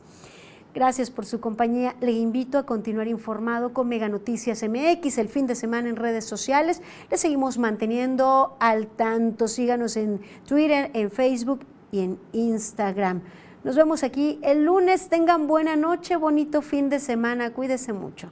[0.74, 1.96] Gracias por su compañía.
[2.00, 6.24] Le invito a continuar informado con Mega Noticias MX el fin de semana en redes
[6.24, 6.82] sociales.
[7.10, 9.50] Le seguimos manteniendo al tanto.
[9.50, 13.22] Síganos en Twitter, en Facebook y en Instagram.
[13.66, 15.10] Nos vemos aquí el lunes.
[15.10, 17.52] Tengan buena noche, bonito fin de semana.
[17.52, 18.32] Cuídese mucho.